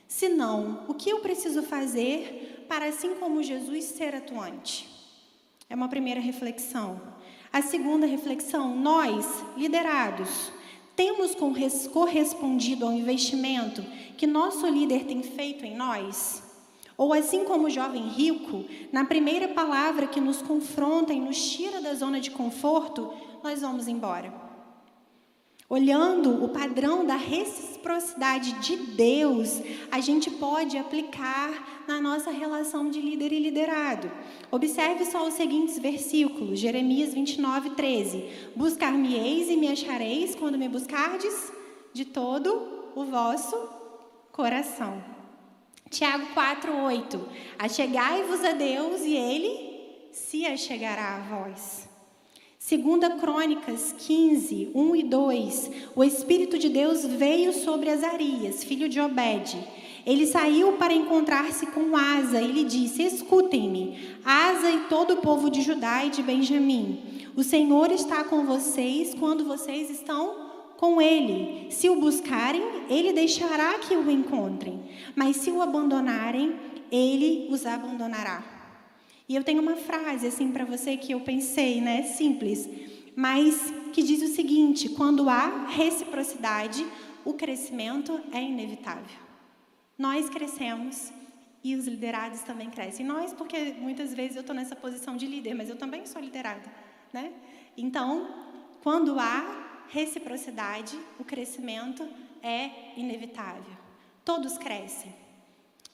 Se 0.08 0.30
não, 0.30 0.86
o 0.88 0.94
que 0.94 1.10
eu 1.10 1.20
preciso 1.20 1.64
fazer 1.64 2.66
para, 2.68 2.88
assim 2.88 3.16
como 3.16 3.44
Jesus, 3.44 3.86
ser 3.86 4.16
atuante? 4.16 4.90
É 5.70 5.76
uma 5.76 5.90
primeira 5.90 6.20
reflexão. 6.20 7.02
A 7.54 7.62
segunda 7.62 8.08
reflexão: 8.08 8.76
nós, 8.76 9.46
liderados, 9.56 10.52
temos 10.96 11.36
correspondido 11.92 12.84
ao 12.84 12.92
investimento 12.92 13.84
que 14.18 14.26
nosso 14.26 14.68
líder 14.68 15.06
tem 15.06 15.22
feito 15.22 15.64
em 15.64 15.78
nós? 15.78 16.42
Ou 16.98 17.14
assim 17.14 17.44
como 17.46 17.68
o 17.68 17.70
jovem 17.70 18.08
rico, 18.08 18.66
na 18.92 19.06
primeira 19.06 19.50
palavra 19.50 20.08
que 20.08 20.20
nos 20.20 20.42
confronta 20.42 21.14
e 21.14 21.20
nos 21.20 21.52
tira 21.52 21.80
da 21.80 21.94
zona 21.94 22.20
de 22.20 22.32
conforto, 22.32 23.14
nós 23.44 23.62
vamos 23.62 23.88
embora. 23.88 24.34
Olhando 25.74 26.46
o 26.46 26.50
padrão 26.50 27.04
da 27.04 27.16
reciprocidade 27.16 28.54
de 28.60 28.78
Deus, 28.78 29.60
a 29.90 30.00
gente 30.00 30.30
pode 30.30 30.78
aplicar 30.78 31.84
na 31.88 32.00
nossa 32.00 32.30
relação 32.30 32.92
de 32.92 33.02
líder 33.02 33.34
e 33.34 33.40
liderado. 33.40 34.12
Observe 34.52 35.04
só 35.04 35.28
os 35.28 35.34
seguintes 35.34 35.80
versículos, 35.80 36.60
Jeremias 36.60 37.16
29, 37.16 37.72
13. 37.72 38.52
Buscar-me-eis 38.56 39.50
e 39.50 39.58
me 39.58 39.68
achareis 39.68 40.36
quando 40.36 40.60
me 40.60 40.70
buscardes 40.70 41.52
de 41.92 42.06
todo 42.06 42.92
o 42.96 43.06
vosso 43.06 43.58
coração. 44.32 45.04
Tiago 45.90 46.28
4, 46.36 46.72
8. 46.84 47.30
Achegai-vos 47.58 48.44
a 48.44 48.52
Deus 48.52 49.02
e 49.02 49.16
ele 49.16 50.10
se 50.12 50.46
achegará 50.46 51.16
a 51.16 51.20
vós. 51.22 51.93
Segunda 52.66 53.10
Crônicas 53.10 53.94
15, 53.98 54.72
1 54.74 54.96
e 54.96 55.04
2, 55.04 55.72
o 55.98 56.02
Espírito 56.02 56.58
de 56.58 56.70
Deus 56.70 57.04
veio 57.04 57.52
sobre 57.52 57.90
Azarias, 57.90 58.64
filho 58.64 58.88
de 58.88 59.02
Obed. 59.02 59.62
Ele 60.06 60.26
saiu 60.26 60.72
para 60.78 60.94
encontrar-se 60.94 61.66
com 61.66 61.94
Asa 61.98 62.42
e 62.42 62.50
lhe 62.50 62.64
disse: 62.64 63.04
Escutem-me, 63.04 64.16
Asa 64.24 64.72
e 64.72 64.80
todo 64.88 65.16
o 65.16 65.18
povo 65.18 65.50
de 65.50 65.62
Judá 65.62 66.06
e 66.06 66.10
de 66.10 66.24
Benjamim. 66.24 67.28
O 67.36 67.44
Senhor 67.44 67.92
está 67.92 68.24
com 68.24 68.46
vocês 68.46 69.14
quando 69.14 69.44
vocês 69.44 69.90
estão 69.90 70.34
com 70.78 71.02
Ele. 71.02 71.68
Se 71.70 71.90
o 71.90 72.00
buscarem, 72.00 72.64
Ele 72.90 73.12
deixará 73.12 73.74
que 73.74 73.94
o 73.94 74.10
encontrem. 74.10 74.80
Mas 75.14 75.36
se 75.36 75.52
o 75.52 75.62
abandonarem, 75.62 76.56
Ele 76.90 77.46
os 77.52 77.66
abandonará. 77.66 78.53
E 79.28 79.36
eu 79.36 79.44
tenho 79.44 79.62
uma 79.62 79.76
frase 79.76 80.28
assim 80.28 80.52
para 80.52 80.66
você 80.66 80.98
que 80.98 81.14
eu 81.14 81.22
pensei, 81.22 81.80
né? 81.80 82.04
Simples, 82.04 82.70
mas 83.16 83.74
que 83.94 84.04
diz 84.04 84.22
o 84.22 84.34
seguinte: 84.34 84.90
quando 84.90 85.30
há 85.30 85.68
reciprocidade, 85.68 86.86
o 87.24 87.34
crescimento 87.34 88.20
é 88.32 88.42
inevitável. 88.42 89.24
Nós 89.98 90.30
crescemos 90.30 91.12
e 91.64 91.76
os 91.76 91.88
liderados 91.88 92.42
também 92.42 92.70
crescem. 92.70 93.06
Nós, 93.06 93.34
porque 93.34 93.76
muitas 93.80 94.14
vezes 94.14 94.36
eu 94.36 94.42
estou 94.42 94.56
nessa 94.56 94.76
posição 94.76 95.16
de 95.16 95.26
líder, 95.26 95.54
mas 95.54 95.70
eu 95.70 95.78
também 95.78 96.06
sou 96.06 96.22
liderada, 96.22 96.70
né? 97.14 97.32
Então, 97.78 98.28
quando 98.84 99.18
há 99.20 99.86
reciprocidade, 99.88 101.00
o 101.18 101.24
crescimento 101.24 102.08
é 102.42 102.70
inevitável. 102.98 103.78
Todos 104.26 104.58
crescem. 104.58 105.14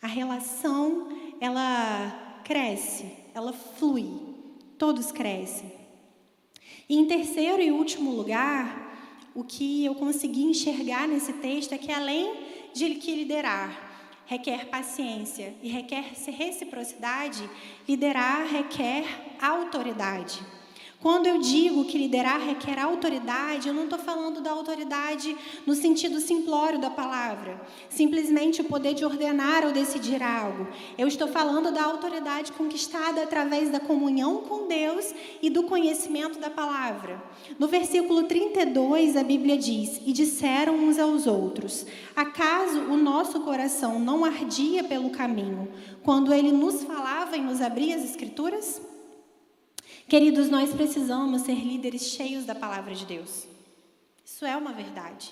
A 0.02 0.08
relação, 0.08 1.10
ela 1.40 2.29
cresce, 2.50 3.06
ela 3.36 3.54
flui. 3.54 4.10
Todos 4.76 5.12
crescem. 5.12 5.72
E 6.90 6.98
em 6.98 7.06
terceiro 7.06 7.62
e 7.62 7.72
último 7.72 8.10
lugar, 8.10 9.30
o 9.36 9.44
que 9.44 9.86
eu 9.86 9.94
consegui 9.94 10.46
enxergar 10.46 11.08
nesse 11.08 11.34
texto 11.34 11.74
é 11.74 11.78
que 11.78 11.92
além 11.92 12.34
de 12.74 12.96
que 12.96 13.14
liderar 13.14 13.88
requer 14.26 14.66
paciência 14.66 15.54
e 15.62 15.70
requer 15.70 16.14
reciprocidade, 16.28 17.48
liderar 17.88 18.48
requer 18.48 19.06
autoridade. 19.40 20.40
Quando 21.02 21.28
eu 21.28 21.38
digo 21.38 21.86
que 21.86 21.98
liderar 21.98 22.42
requer 22.42 22.78
autoridade, 22.78 23.70
eu 23.70 23.74
não 23.74 23.86
estou 23.86 23.98
falando 23.98 24.42
da 24.42 24.52
autoridade 24.52 25.34
no 25.66 25.74
sentido 25.74 26.20
simplório 26.20 26.78
da 26.78 26.90
palavra, 26.90 27.62
simplesmente 27.90 28.60
o 28.60 28.66
poder 28.66 28.94
de 28.94 29.06
ordenar 29.06 29.64
ou 29.64 29.72
decidir 29.72 30.22
algo. 30.22 30.68
Eu 30.98 31.08
estou 31.08 31.30
falando 31.30 31.72
da 31.72 31.86
autoridade 31.86 32.52
conquistada 32.52 33.24
através 33.24 33.70
da 33.70 33.80
comunhão 33.80 34.42
com 34.42 34.68
Deus 34.68 35.14
e 35.42 35.50
do 35.50 35.64
conhecimento 35.64 36.38
da 36.38 36.50
palavra. 36.50 37.24
No 37.58 37.70
versículo 37.70 38.24
32, 38.24 39.16
a 39.16 39.24
Bíblia 39.24 39.58
diz: 39.58 40.02
E 40.06 40.12
disseram 40.12 40.76
uns 40.76 41.00
aos 41.00 41.26
outros: 41.26 41.86
Acaso 42.14 42.78
o 42.78 42.98
nosso 42.98 43.40
coração 43.40 44.00
não 44.00 44.26
ardia 44.26 44.84
pelo 44.84 45.12
caminho, 45.12 45.72
quando 46.04 46.34
ele 46.34 46.52
nos 46.52 46.84
falava 46.84 47.38
e 47.38 47.42
nos 47.42 47.62
abria 47.62 47.96
as 47.96 48.04
Escrituras? 48.04 48.89
Queridos, 50.10 50.50
nós 50.50 50.74
precisamos 50.74 51.44
ser 51.44 51.54
líderes 51.54 52.02
cheios 52.02 52.44
da 52.44 52.56
palavra 52.56 52.96
de 52.96 53.06
Deus. 53.06 53.46
Isso 54.26 54.44
é 54.44 54.58
uma 54.58 54.74
verdade. 54.74 55.32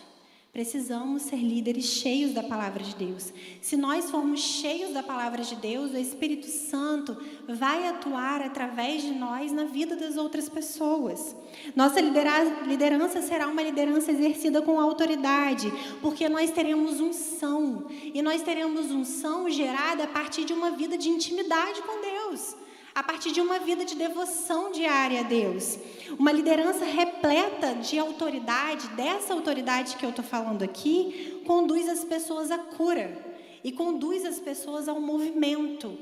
Precisamos 0.53 1.23
ser 1.23 1.37
líderes 1.37 1.85
cheios 1.85 2.31
da 2.31 2.43
palavra 2.43 2.83
de 2.83 2.95
Deus. 2.95 3.33
Se 3.59 3.75
nós 3.75 4.11
formos 4.11 4.39
cheios 4.39 4.93
da 4.93 5.01
palavra 5.01 5.41
de 5.41 5.55
Deus, 5.55 5.93
o 5.93 5.97
Espírito 5.97 6.45
Santo 6.45 7.17
vai 7.47 7.87
atuar 7.87 8.43
através 8.43 9.01
de 9.01 9.13
nós 9.15 9.51
na 9.51 9.63
vida 9.63 9.95
das 9.95 10.15
outras 10.15 10.47
pessoas. 10.47 11.35
Nossa 11.75 11.99
liderança 11.99 13.19
será 13.23 13.47
uma 13.47 13.63
liderança 13.63 14.11
exercida 14.11 14.61
com 14.61 14.79
autoridade, 14.79 15.73
porque 16.03 16.29
nós 16.29 16.51
teremos 16.51 17.01
unção. 17.01 17.87
E 18.13 18.21
nós 18.21 18.43
teremos 18.43 18.91
unção 18.91 19.49
gerada 19.49 20.03
a 20.03 20.07
partir 20.07 20.45
de 20.45 20.53
uma 20.53 20.69
vida 20.69 20.95
de 20.99 21.09
intimidade 21.09 21.81
com 21.81 21.99
Deus 21.99 22.66
a 22.97 23.03
partir 23.03 23.31
de 23.31 23.39
uma 23.39 23.59
vida 23.59 23.85
de 23.85 23.93
devoção 23.93 24.71
diária 24.71 25.19
a 25.19 25.23
Deus. 25.23 25.77
Uma 26.17 26.31
liderança 26.31 26.83
repleta 26.83 27.75
de 27.75 27.99
autoridade, 27.99 28.87
dessa 28.95 29.35
autoridade 29.35 29.97
que 29.97 30.03
eu 30.03 30.09
estou 30.09 30.25
falando 30.25 30.63
aqui, 30.63 31.43
conduz 31.45 31.87
as 31.87 32.03
pessoas 32.03 32.49
à 32.49 32.57
cura 32.57 33.15
e 33.63 33.71
conduz 33.71 34.25
as 34.25 34.39
pessoas 34.39 34.87
ao 34.87 34.99
movimento. 34.99 35.95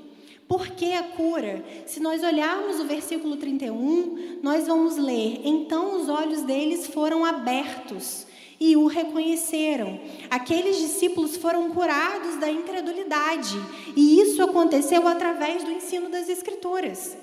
Por 0.48 0.68
que 0.68 0.94
a 0.94 1.04
cura? 1.04 1.66
Se 1.86 2.00
nós 2.00 2.24
olharmos 2.24 2.80
o 2.80 2.86
versículo 2.86 3.36
31, 3.36 4.40
nós 4.42 4.66
vamos 4.66 4.96
ler: 4.96 5.42
Então 5.44 6.00
os 6.00 6.08
olhos 6.08 6.44
deles 6.44 6.88
foram 6.88 7.26
abertos 7.26 8.26
e 8.60 8.76
o 8.76 8.88
reconheceram. 8.88 10.00
Aqueles 10.30 10.78
discípulos 10.78 11.38
foram 11.38 11.70
curados 11.72 12.38
da 12.38 12.50
incredulidade, 12.50 13.56
e 13.96 14.20
isso 14.22 14.42
aconteceu 14.44 15.08
através 15.08 15.64
do 15.64 15.72
ensino 15.72 16.10
das 16.10 16.30
Escrituras. 16.30 17.18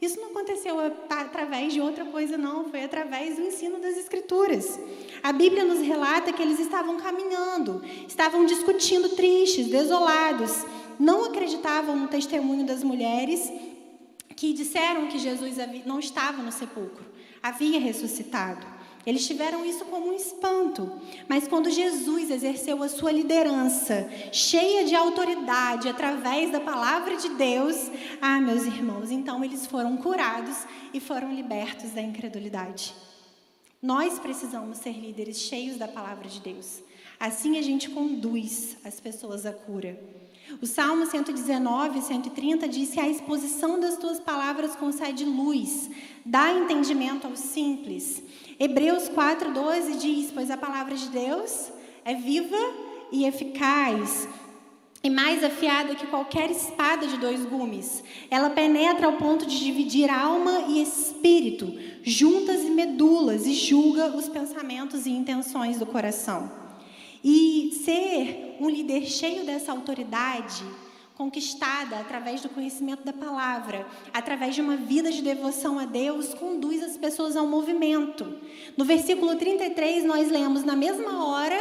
Isso 0.00 0.20
não 0.20 0.28
aconteceu 0.28 0.76
através 1.08 1.72
de 1.72 1.80
outra 1.80 2.04
coisa, 2.04 2.36
não, 2.36 2.68
foi 2.68 2.84
através 2.84 3.36
do 3.36 3.42
ensino 3.42 3.78
das 3.78 3.96
Escrituras. 3.96 4.78
A 5.22 5.32
Bíblia 5.32 5.64
nos 5.64 5.80
relata 5.80 6.32
que 6.32 6.42
eles 6.42 6.60
estavam 6.60 6.98
caminhando, 6.98 7.82
estavam 8.06 8.44
discutindo 8.44 9.10
tristes, 9.10 9.68
desolados, 9.68 10.52
não 11.00 11.24
acreditavam 11.24 11.96
no 11.96 12.08
testemunho 12.08 12.66
das 12.66 12.84
mulheres 12.84 13.50
que 14.36 14.52
disseram 14.52 15.06
que 15.08 15.18
Jesus 15.18 15.56
não 15.86 15.98
estava 15.98 16.42
no 16.42 16.52
sepulcro, 16.52 17.04
havia 17.42 17.80
ressuscitado. 17.80 18.73
Eles 19.06 19.26
tiveram 19.26 19.64
isso 19.64 19.84
como 19.86 20.08
um 20.08 20.14
espanto. 20.14 20.90
Mas 21.28 21.46
quando 21.46 21.70
Jesus 21.70 22.30
exerceu 22.30 22.82
a 22.82 22.88
sua 22.88 23.12
liderança, 23.12 24.08
cheia 24.32 24.84
de 24.84 24.94
autoridade, 24.94 25.88
através 25.88 26.50
da 26.50 26.60
palavra 26.60 27.16
de 27.16 27.28
Deus, 27.30 27.90
ah, 28.20 28.40
meus 28.40 28.64
irmãos, 28.64 29.10
então 29.10 29.44
eles 29.44 29.66
foram 29.66 29.96
curados 29.96 30.56
e 30.92 31.00
foram 31.00 31.34
libertos 31.34 31.90
da 31.90 32.00
incredulidade. 32.00 32.94
Nós 33.82 34.18
precisamos 34.18 34.78
ser 34.78 34.92
líderes 34.92 35.38
cheios 35.38 35.76
da 35.76 35.86
palavra 35.86 36.26
de 36.26 36.40
Deus. 36.40 36.82
Assim 37.20 37.58
a 37.58 37.62
gente 37.62 37.90
conduz 37.90 38.78
as 38.82 38.98
pessoas 38.98 39.44
à 39.44 39.52
cura. 39.52 39.98
O 40.60 40.66
Salmo 40.66 41.06
119, 41.06 42.02
130 42.02 42.68
diz 42.68 42.90
que 42.90 43.00
a 43.00 43.08
exposição 43.08 43.80
das 43.80 43.96
tuas 43.96 44.20
palavras 44.20 44.76
concede 44.76 45.24
luz, 45.24 45.90
dá 46.24 46.52
entendimento 46.52 47.26
aos 47.26 47.38
simples. 47.38 48.22
Hebreus 48.58 49.08
4,12 49.08 49.98
diz: 49.98 50.30
Pois 50.32 50.50
a 50.50 50.56
palavra 50.56 50.94
de 50.94 51.08
Deus 51.08 51.72
é 52.04 52.14
viva 52.14 52.58
e 53.10 53.24
eficaz, 53.24 54.28
e 55.02 55.10
mais 55.10 55.42
afiada 55.42 55.94
que 55.94 56.06
qualquer 56.06 56.50
espada 56.50 57.06
de 57.06 57.16
dois 57.16 57.44
gumes. 57.44 58.04
Ela 58.30 58.50
penetra 58.50 59.06
ao 59.06 59.14
ponto 59.14 59.46
de 59.46 59.58
dividir 59.58 60.10
alma 60.10 60.66
e 60.68 60.82
espírito, 60.82 61.72
juntas 62.02 62.62
e 62.62 62.70
medulas, 62.70 63.46
e 63.46 63.54
julga 63.54 64.14
os 64.14 64.28
pensamentos 64.28 65.06
e 65.06 65.10
intenções 65.10 65.78
do 65.78 65.86
coração. 65.86 66.63
E 67.24 67.80
ser 67.84 68.56
um 68.60 68.68
líder 68.68 69.06
cheio 69.06 69.44
dessa 69.44 69.72
autoridade 69.72 70.62
conquistada 71.16 71.96
através 71.96 72.42
do 72.42 72.48
conhecimento 72.48 73.04
da 73.04 73.12
palavra, 73.12 73.86
através 74.12 74.54
de 74.54 74.60
uma 74.60 74.76
vida 74.76 75.10
de 75.10 75.22
devoção 75.22 75.78
a 75.78 75.84
Deus, 75.84 76.34
conduz 76.34 76.82
as 76.82 76.96
pessoas 76.96 77.36
ao 77.36 77.46
movimento. 77.46 78.36
No 78.76 78.84
versículo 78.84 79.36
33, 79.36 80.04
nós 80.04 80.30
lemos: 80.30 80.64
Na 80.64 80.76
mesma 80.76 81.26
hora, 81.26 81.58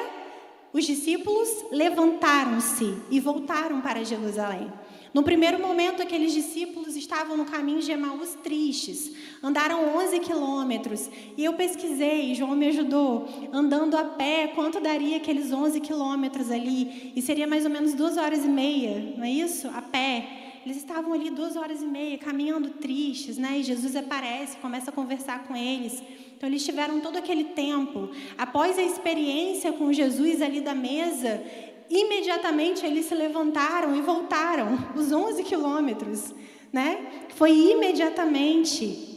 os 0.73 0.85
discípulos 0.85 1.47
levantaram-se 1.71 2.97
e 3.09 3.19
voltaram 3.19 3.79
para 3.79 4.03
Jerusalém. 4.03 4.71
No 5.13 5.21
primeiro 5.21 5.59
momento, 5.59 6.01
aqueles 6.01 6.33
discípulos 6.33 6.95
estavam 6.95 7.37
no 7.37 7.45
caminho 7.45 7.79
de 7.79 7.91
Emaús 7.91 8.35
tristes. 8.43 9.11
Andaram 9.43 9.95
11 9.97 10.19
quilômetros. 10.19 11.07
E 11.37 11.45
eu 11.45 11.53
pesquisei, 11.53 12.33
João 12.33 12.55
me 12.55 12.67
ajudou, 12.69 13.29
andando 13.51 13.95
a 13.95 14.03
pé, 14.03 14.47
quanto 14.55 14.79
daria 14.79 15.17
aqueles 15.17 15.51
11 15.51 15.79
quilômetros 15.81 16.49
ali? 16.49 17.13
E 17.15 17.21
seria 17.21 17.45
mais 17.45 17.63
ou 17.63 17.69
menos 17.69 17.93
duas 17.93 18.17
horas 18.17 18.43
e 18.43 18.47
meia, 18.47 19.13
não 19.15 19.23
é 19.23 19.29
isso? 19.29 19.67
A 19.67 19.83
pé. 19.83 20.39
Eles 20.65 20.77
estavam 20.77 21.13
ali 21.13 21.29
duas 21.29 21.57
horas 21.57 21.81
e 21.81 21.85
meia, 21.85 22.17
caminhando 22.17 22.69
tristes, 22.69 23.37
né? 23.37 23.59
E 23.59 23.63
Jesus 23.63 23.95
aparece, 23.95 24.57
começa 24.57 24.89
a 24.89 24.93
conversar 24.93 25.43
com 25.43 25.55
eles. 25.55 26.01
Então, 26.35 26.49
eles 26.49 26.65
tiveram 26.65 27.01
todo 27.01 27.17
aquele 27.17 27.43
tempo. 27.43 28.09
Após 28.37 28.79
a 28.79 28.81
experiência 28.81 29.73
com 29.73 29.93
Jesus 29.93 30.41
ali 30.41 30.61
da 30.61 30.73
mesa, 30.73 31.43
imediatamente 31.89 32.85
eles 32.85 33.05
se 33.05 33.15
levantaram 33.15 33.95
e 33.95 34.01
voltaram 34.01 34.77
os 34.95 35.11
11 35.11 35.43
quilômetros, 35.43 36.33
né? 36.71 37.25
Foi 37.35 37.51
imediatamente. 37.51 39.11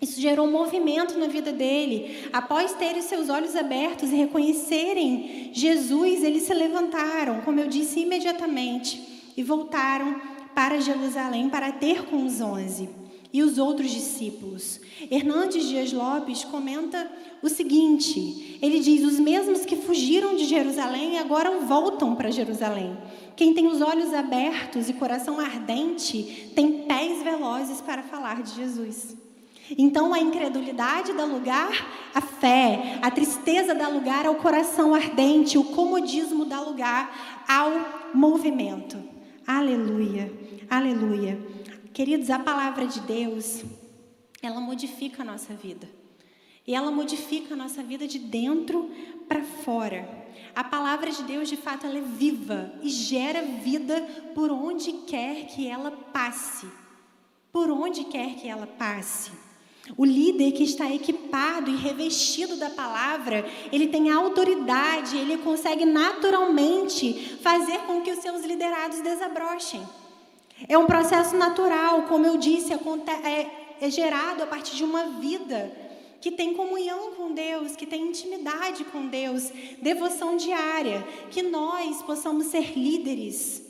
Isso 0.00 0.20
gerou 0.20 0.46
um 0.46 0.50
movimento 0.50 1.16
na 1.18 1.28
vida 1.28 1.52
dele. 1.52 2.28
Após 2.32 2.72
terem 2.74 3.02
seus 3.02 3.28
olhos 3.28 3.54
abertos 3.54 4.10
e 4.10 4.16
reconhecerem 4.16 5.50
Jesus, 5.52 6.24
eles 6.24 6.42
se 6.42 6.54
levantaram, 6.54 7.40
como 7.42 7.60
eu 7.60 7.68
disse, 7.68 8.00
imediatamente 8.00 9.32
e 9.36 9.42
voltaram 9.42 10.20
para 10.54 10.80
Jerusalém 10.80 11.48
para 11.48 11.72
ter 11.72 12.04
com 12.06 12.24
os 12.24 12.40
onze 12.40 13.01
e 13.32 13.42
os 13.42 13.58
outros 13.58 13.90
discípulos. 13.90 14.80
Hernandes 15.10 15.64
Dias 15.64 15.92
Lopes 15.92 16.44
comenta 16.44 17.10
o 17.42 17.48
seguinte: 17.48 18.58
ele 18.60 18.80
diz: 18.80 19.04
os 19.04 19.18
mesmos 19.18 19.64
que 19.64 19.76
fugiram 19.76 20.36
de 20.36 20.44
Jerusalém 20.44 21.18
agora 21.18 21.60
voltam 21.60 22.14
para 22.14 22.30
Jerusalém. 22.30 22.96
Quem 23.34 23.54
tem 23.54 23.66
os 23.66 23.80
olhos 23.80 24.12
abertos 24.12 24.88
e 24.88 24.92
coração 24.92 25.40
ardente 25.40 26.52
tem 26.54 26.84
pés 26.86 27.22
velozes 27.22 27.80
para 27.80 28.02
falar 28.02 28.42
de 28.42 28.54
Jesus. 28.54 29.16
Então 29.78 30.12
a 30.12 30.18
incredulidade 30.18 31.12
dá 31.14 31.24
lugar 31.24 32.10
à 32.14 32.20
fé, 32.20 32.98
a 33.00 33.10
tristeza 33.10 33.74
dá 33.74 33.88
lugar 33.88 34.26
ao 34.26 34.34
coração 34.34 34.94
ardente, 34.94 35.56
o 35.56 35.64
comodismo 35.64 36.44
dá 36.44 36.60
lugar 36.60 37.44
ao 37.48 38.10
movimento. 38.12 38.98
Aleluia, 39.46 40.30
aleluia. 40.68 41.38
Queridos, 41.92 42.30
a 42.30 42.38
palavra 42.38 42.86
de 42.86 43.00
Deus, 43.00 43.62
ela 44.40 44.60
modifica 44.60 45.22
a 45.22 45.26
nossa 45.26 45.52
vida. 45.52 45.86
E 46.66 46.74
ela 46.74 46.90
modifica 46.90 47.52
a 47.52 47.56
nossa 47.56 47.82
vida 47.82 48.06
de 48.08 48.18
dentro 48.18 48.90
para 49.28 49.42
fora. 49.42 50.08
A 50.54 50.64
palavra 50.64 51.10
de 51.10 51.22
Deus, 51.24 51.50
de 51.50 51.56
fato, 51.56 51.86
ela 51.86 51.98
é 51.98 52.02
viva 52.02 52.72
e 52.82 52.88
gera 52.88 53.42
vida 53.42 54.00
por 54.34 54.50
onde 54.50 54.92
quer 55.06 55.46
que 55.48 55.66
ela 55.66 55.90
passe. 55.90 56.66
Por 57.52 57.70
onde 57.70 58.04
quer 58.04 58.36
que 58.36 58.48
ela 58.48 58.66
passe. 58.66 59.30
O 59.94 60.04
líder 60.06 60.52
que 60.52 60.62
está 60.62 60.90
equipado 60.90 61.70
e 61.70 61.76
revestido 61.76 62.56
da 62.56 62.70
palavra, 62.70 63.44
ele 63.70 63.88
tem 63.88 64.10
autoridade, 64.10 65.18
ele 65.18 65.36
consegue 65.38 65.84
naturalmente 65.84 67.36
fazer 67.42 67.80
com 67.80 68.00
que 68.00 68.12
os 68.12 68.20
seus 68.20 68.44
liderados 68.44 69.00
desabrochem. 69.00 69.82
É 70.68 70.78
um 70.78 70.86
processo 70.86 71.36
natural, 71.36 72.02
como 72.02 72.26
eu 72.26 72.36
disse, 72.36 72.72
é, 72.72 73.50
é 73.80 73.90
gerado 73.90 74.42
a 74.42 74.46
partir 74.46 74.76
de 74.76 74.84
uma 74.84 75.06
vida 75.20 75.72
que 76.20 76.30
tem 76.30 76.54
comunhão 76.54 77.14
com 77.14 77.32
Deus, 77.32 77.74
que 77.74 77.84
tem 77.84 78.08
intimidade 78.08 78.84
com 78.84 79.08
Deus, 79.08 79.50
devoção 79.82 80.36
diária, 80.36 81.04
que 81.30 81.42
nós 81.42 82.00
possamos 82.02 82.46
ser 82.46 82.78
líderes 82.78 83.62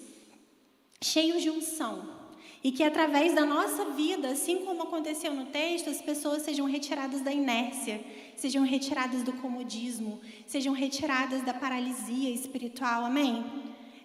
cheios 1.00 1.42
de 1.42 1.50
unção 1.50 2.22
e 2.62 2.70
que 2.70 2.84
através 2.84 3.34
da 3.34 3.44
nossa 3.44 3.86
vida, 3.86 4.28
assim 4.28 4.58
como 4.64 4.82
aconteceu 4.82 5.34
no 5.34 5.46
texto, 5.46 5.90
as 5.90 6.00
pessoas 6.00 6.42
sejam 6.42 6.66
retiradas 6.66 7.20
da 7.20 7.32
inércia, 7.32 8.00
sejam 8.36 8.64
retiradas 8.64 9.22
do 9.22 9.32
comodismo, 9.32 10.20
sejam 10.46 10.72
retiradas 10.72 11.42
da 11.42 11.52
paralisia 11.52 12.30
espiritual. 12.30 13.04
Amém? 13.04 13.44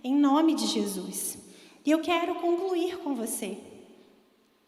Em 0.03 0.15
nome 0.15 0.55
de 0.55 0.65
Jesus. 0.65 1.37
E 1.87 1.91
eu 1.91 1.99
quero 1.99 2.35
concluir 2.35 2.97
com 2.97 3.15
você. 3.15 3.57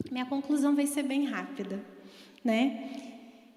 Minha 0.09 0.25
conclusão 0.25 0.73
vai 0.73 0.87
ser 0.87 1.03
bem 1.03 1.25
rápida, 1.25 1.83
né? 2.41 2.89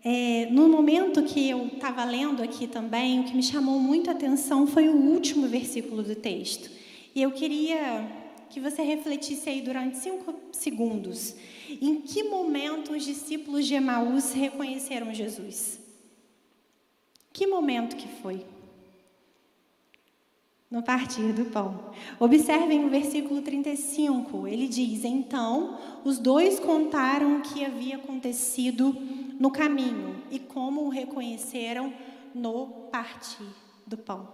É, 0.04 0.48
no 0.50 0.68
momento 0.68 1.22
que 1.22 1.48
eu 1.48 1.68
estava 1.68 2.04
lendo 2.04 2.42
aqui 2.42 2.66
também, 2.66 3.20
o 3.20 3.24
que 3.24 3.36
me 3.36 3.42
chamou 3.42 3.78
muito 3.78 4.10
a 4.10 4.14
atenção 4.14 4.66
foi 4.66 4.88
o 4.88 4.96
último 4.96 5.46
versículo 5.46 6.02
do 6.02 6.16
texto. 6.16 6.72
E 7.14 7.22
eu 7.22 7.30
queria 7.30 8.04
que 8.50 8.58
você 8.58 8.82
refletisse 8.82 9.48
aí 9.48 9.62
durante 9.62 9.96
cinco 9.96 10.34
segundos. 10.50 11.36
Em 11.70 12.00
que 12.00 12.24
momento 12.24 12.90
os 12.90 13.04
discípulos 13.04 13.64
de 13.64 13.74
Emaús 13.74 14.32
reconheceram 14.32 15.14
Jesus? 15.14 15.78
Que 17.32 17.46
momento 17.46 17.94
que 17.94 18.08
foi? 18.08 18.44
No 20.72 20.82
partir 20.82 21.34
do 21.34 21.44
pão. 21.44 21.92
Observem 22.18 22.86
o 22.86 22.88
versículo 22.88 23.42
35. 23.42 24.48
Ele 24.48 24.66
diz: 24.66 25.04
Então 25.04 25.78
os 26.02 26.18
dois 26.18 26.58
contaram 26.58 27.36
o 27.36 27.40
que 27.42 27.62
havia 27.62 27.96
acontecido 27.96 28.96
no 29.38 29.50
caminho 29.50 30.16
e 30.30 30.38
como 30.38 30.86
o 30.86 30.88
reconheceram 30.88 31.92
no 32.34 32.68
partir 32.90 33.44
do 33.86 33.98
pão. 33.98 34.26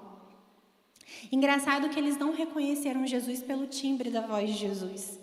Engraçado 1.32 1.88
que 1.88 1.98
eles 1.98 2.16
não 2.16 2.32
reconheceram 2.32 3.04
Jesus 3.04 3.42
pelo 3.42 3.66
timbre 3.66 4.08
da 4.08 4.20
voz 4.20 4.48
de 4.48 4.58
Jesus, 4.58 5.18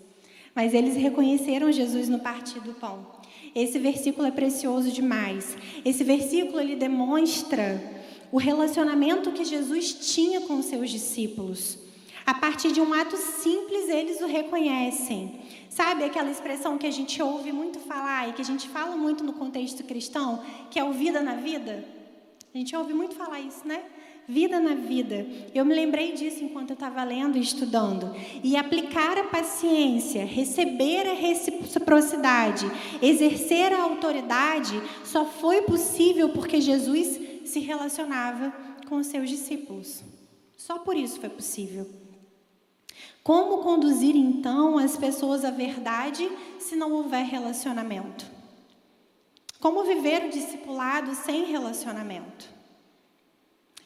mas 0.54 0.74
eles 0.74 0.96
reconheceram 0.96 1.72
Jesus 1.72 2.10
no 2.10 2.18
partir 2.18 2.60
do 2.60 2.74
pão. 2.74 3.06
Esse 3.54 3.78
versículo 3.78 4.28
é 4.28 4.30
precioso 4.30 4.92
demais. 4.92 5.56
Esse 5.82 6.04
versículo 6.04 6.60
ele 6.60 6.76
demonstra 6.76 7.95
o 8.30 8.38
relacionamento 8.38 9.32
que 9.32 9.44
Jesus 9.44 9.92
tinha 9.92 10.40
com 10.40 10.60
seus 10.62 10.90
discípulos. 10.90 11.78
A 12.26 12.34
partir 12.34 12.72
de 12.72 12.80
um 12.80 12.92
ato 12.92 13.16
simples, 13.16 13.88
eles 13.88 14.20
o 14.20 14.26
reconhecem. 14.26 15.40
Sabe 15.68 16.02
aquela 16.02 16.30
expressão 16.30 16.76
que 16.76 16.86
a 16.86 16.90
gente 16.90 17.22
ouve 17.22 17.52
muito 17.52 17.78
falar 17.78 18.28
e 18.28 18.32
que 18.32 18.42
a 18.42 18.44
gente 18.44 18.68
fala 18.68 18.96
muito 18.96 19.22
no 19.22 19.32
contexto 19.32 19.84
cristão, 19.84 20.42
que 20.70 20.78
é 20.78 20.82
o 20.82 20.92
vida 20.92 21.20
na 21.20 21.34
vida? 21.34 21.84
A 22.52 22.58
gente 22.58 22.74
ouve 22.74 22.92
muito 22.94 23.14
falar 23.14 23.38
isso, 23.40 23.68
né? 23.68 23.80
Vida 24.26 24.58
na 24.58 24.74
vida. 24.74 25.24
Eu 25.54 25.64
me 25.64 25.72
lembrei 25.72 26.12
disso 26.12 26.42
enquanto 26.42 26.70
eu 26.70 26.74
estava 26.74 27.04
lendo 27.04 27.38
e 27.38 27.40
estudando. 27.40 28.12
E 28.42 28.56
aplicar 28.56 29.16
a 29.18 29.24
paciência, 29.24 30.24
receber 30.24 31.06
a 31.06 31.12
reciprocidade, 31.12 32.68
exercer 33.00 33.72
a 33.72 33.82
autoridade, 33.82 34.82
só 35.04 35.24
foi 35.24 35.62
possível 35.62 36.30
porque 36.30 36.60
Jesus 36.60 37.20
se 37.46 37.60
relacionava 37.60 38.52
com 38.88 38.96
os 38.96 39.06
seus 39.06 39.28
discípulos. 39.28 40.02
Só 40.56 40.78
por 40.78 40.96
isso 40.96 41.20
foi 41.20 41.28
possível. 41.28 41.88
Como 43.22 43.62
conduzir 43.62 44.16
então 44.16 44.78
as 44.78 44.96
pessoas 44.96 45.44
à 45.44 45.50
verdade 45.50 46.30
se 46.58 46.76
não 46.76 46.92
houver 46.92 47.24
relacionamento? 47.24 48.26
Como 49.58 49.84
viver 49.84 50.26
o 50.26 50.30
discipulado 50.30 51.14
sem 51.14 51.46
relacionamento? 51.46 52.48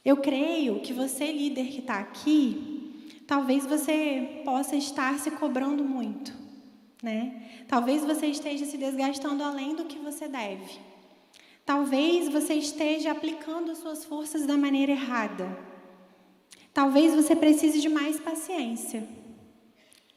Eu 0.05 0.19
creio 0.19 0.81
que 0.81 0.93
você, 0.93 1.31
líder 1.31 1.69
que 1.69 1.81
está 1.81 1.99
aqui, 1.99 3.23
talvez 3.27 3.65
você 3.67 4.43
possa 4.45 4.77
estar 4.77 5.19
se 5.19 5.31
cobrando 5.31 5.85
muito, 5.85 6.33
né? 7.03 7.65
Talvez 7.69 8.05
você 8.05 8.27
esteja 8.27 8.67
se 8.67 8.77
desgastando 8.77 9.43
além 9.43 9.75
do 9.75 9.85
que 9.85 9.99
você 9.99 10.27
deve. 10.27 10.90
Talvez 11.71 12.29
você 12.29 12.55
esteja 12.55 13.13
aplicando 13.13 13.77
suas 13.77 14.05
forças 14.05 14.47
da 14.51 14.57
maneira 14.57 14.93
errada. 14.93 15.47
Talvez 16.75 17.15
você 17.15 17.35
precise 17.45 17.81
de 17.81 17.89
mais 17.89 18.19
paciência 18.19 19.03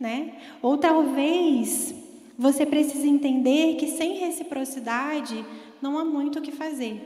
né? 0.03 0.35
Ou 0.61 0.77
talvez 0.77 1.95
você 2.37 2.65
precise 2.65 3.07
entender 3.07 3.77
que 3.77 3.87
sem 3.87 4.17
reciprocidade 4.17 5.45
não 5.81 5.97
há 5.97 6.03
muito 6.03 6.39
o 6.39 6.41
que 6.41 6.51
fazer. 6.51 7.01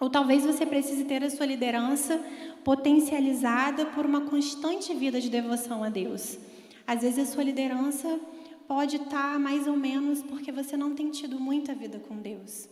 Ou 0.00 0.08
talvez 0.08 0.46
você 0.46 0.64
precise 0.64 1.04
ter 1.04 1.22
a 1.22 1.28
sua 1.28 1.44
liderança 1.44 2.18
potencializada 2.64 3.84
por 3.86 4.06
uma 4.06 4.22
constante 4.22 4.94
vida 4.94 5.20
de 5.20 5.28
devoção 5.28 5.84
a 5.84 5.90
Deus. 5.90 6.38
Às 6.86 7.02
vezes 7.02 7.18
a 7.28 7.32
sua 7.32 7.44
liderança 7.44 8.18
pode 8.66 8.96
estar 8.96 9.38
mais 9.38 9.66
ou 9.66 9.76
menos 9.76 10.22
porque 10.22 10.50
você 10.50 10.74
não 10.74 10.94
tem 10.94 11.10
tido 11.10 11.38
muita 11.38 11.74
vida 11.74 11.98
com 11.98 12.16
Deus. 12.16 12.68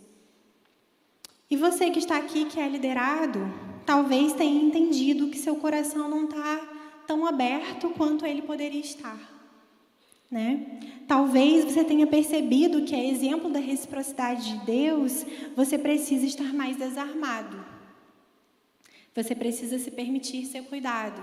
E 1.51 1.57
você 1.57 1.91
que 1.91 1.99
está 1.99 2.17
aqui, 2.17 2.45
que 2.47 2.59
é 2.59 2.69
liderado, 2.69 3.41
talvez 3.85 4.33
tenha 4.33 4.63
entendido 4.63 5.29
que 5.29 5.39
seu 5.39 5.57
coração 5.57 6.09
não 6.09 6.25
está 6.25 6.61
tão 7.07 7.25
aberto 7.25 7.91
quanto 7.91 8.27
ele 8.27 8.43
poderia 8.43 8.81
estar. 8.81 9.19
Né? 10.29 10.81
Talvez 11.07 11.65
você 11.65 11.85
tenha 11.85 12.07
percebido 12.07 12.85
que, 12.85 12.95
a 12.95 13.05
exemplo 13.05 13.49
da 13.49 13.61
reciprocidade 13.61 14.59
de 14.59 14.67
Deus, 14.67 15.25
você 15.55 15.79
precisa 15.79 16.27
estar 16.27 16.53
mais 16.53 16.77
desarmado. 16.77 17.65
Você 19.15 19.35
precisa 19.35 19.79
se 19.79 19.91
permitir 19.91 20.45
ser 20.47 20.65
cuidado. 20.65 21.23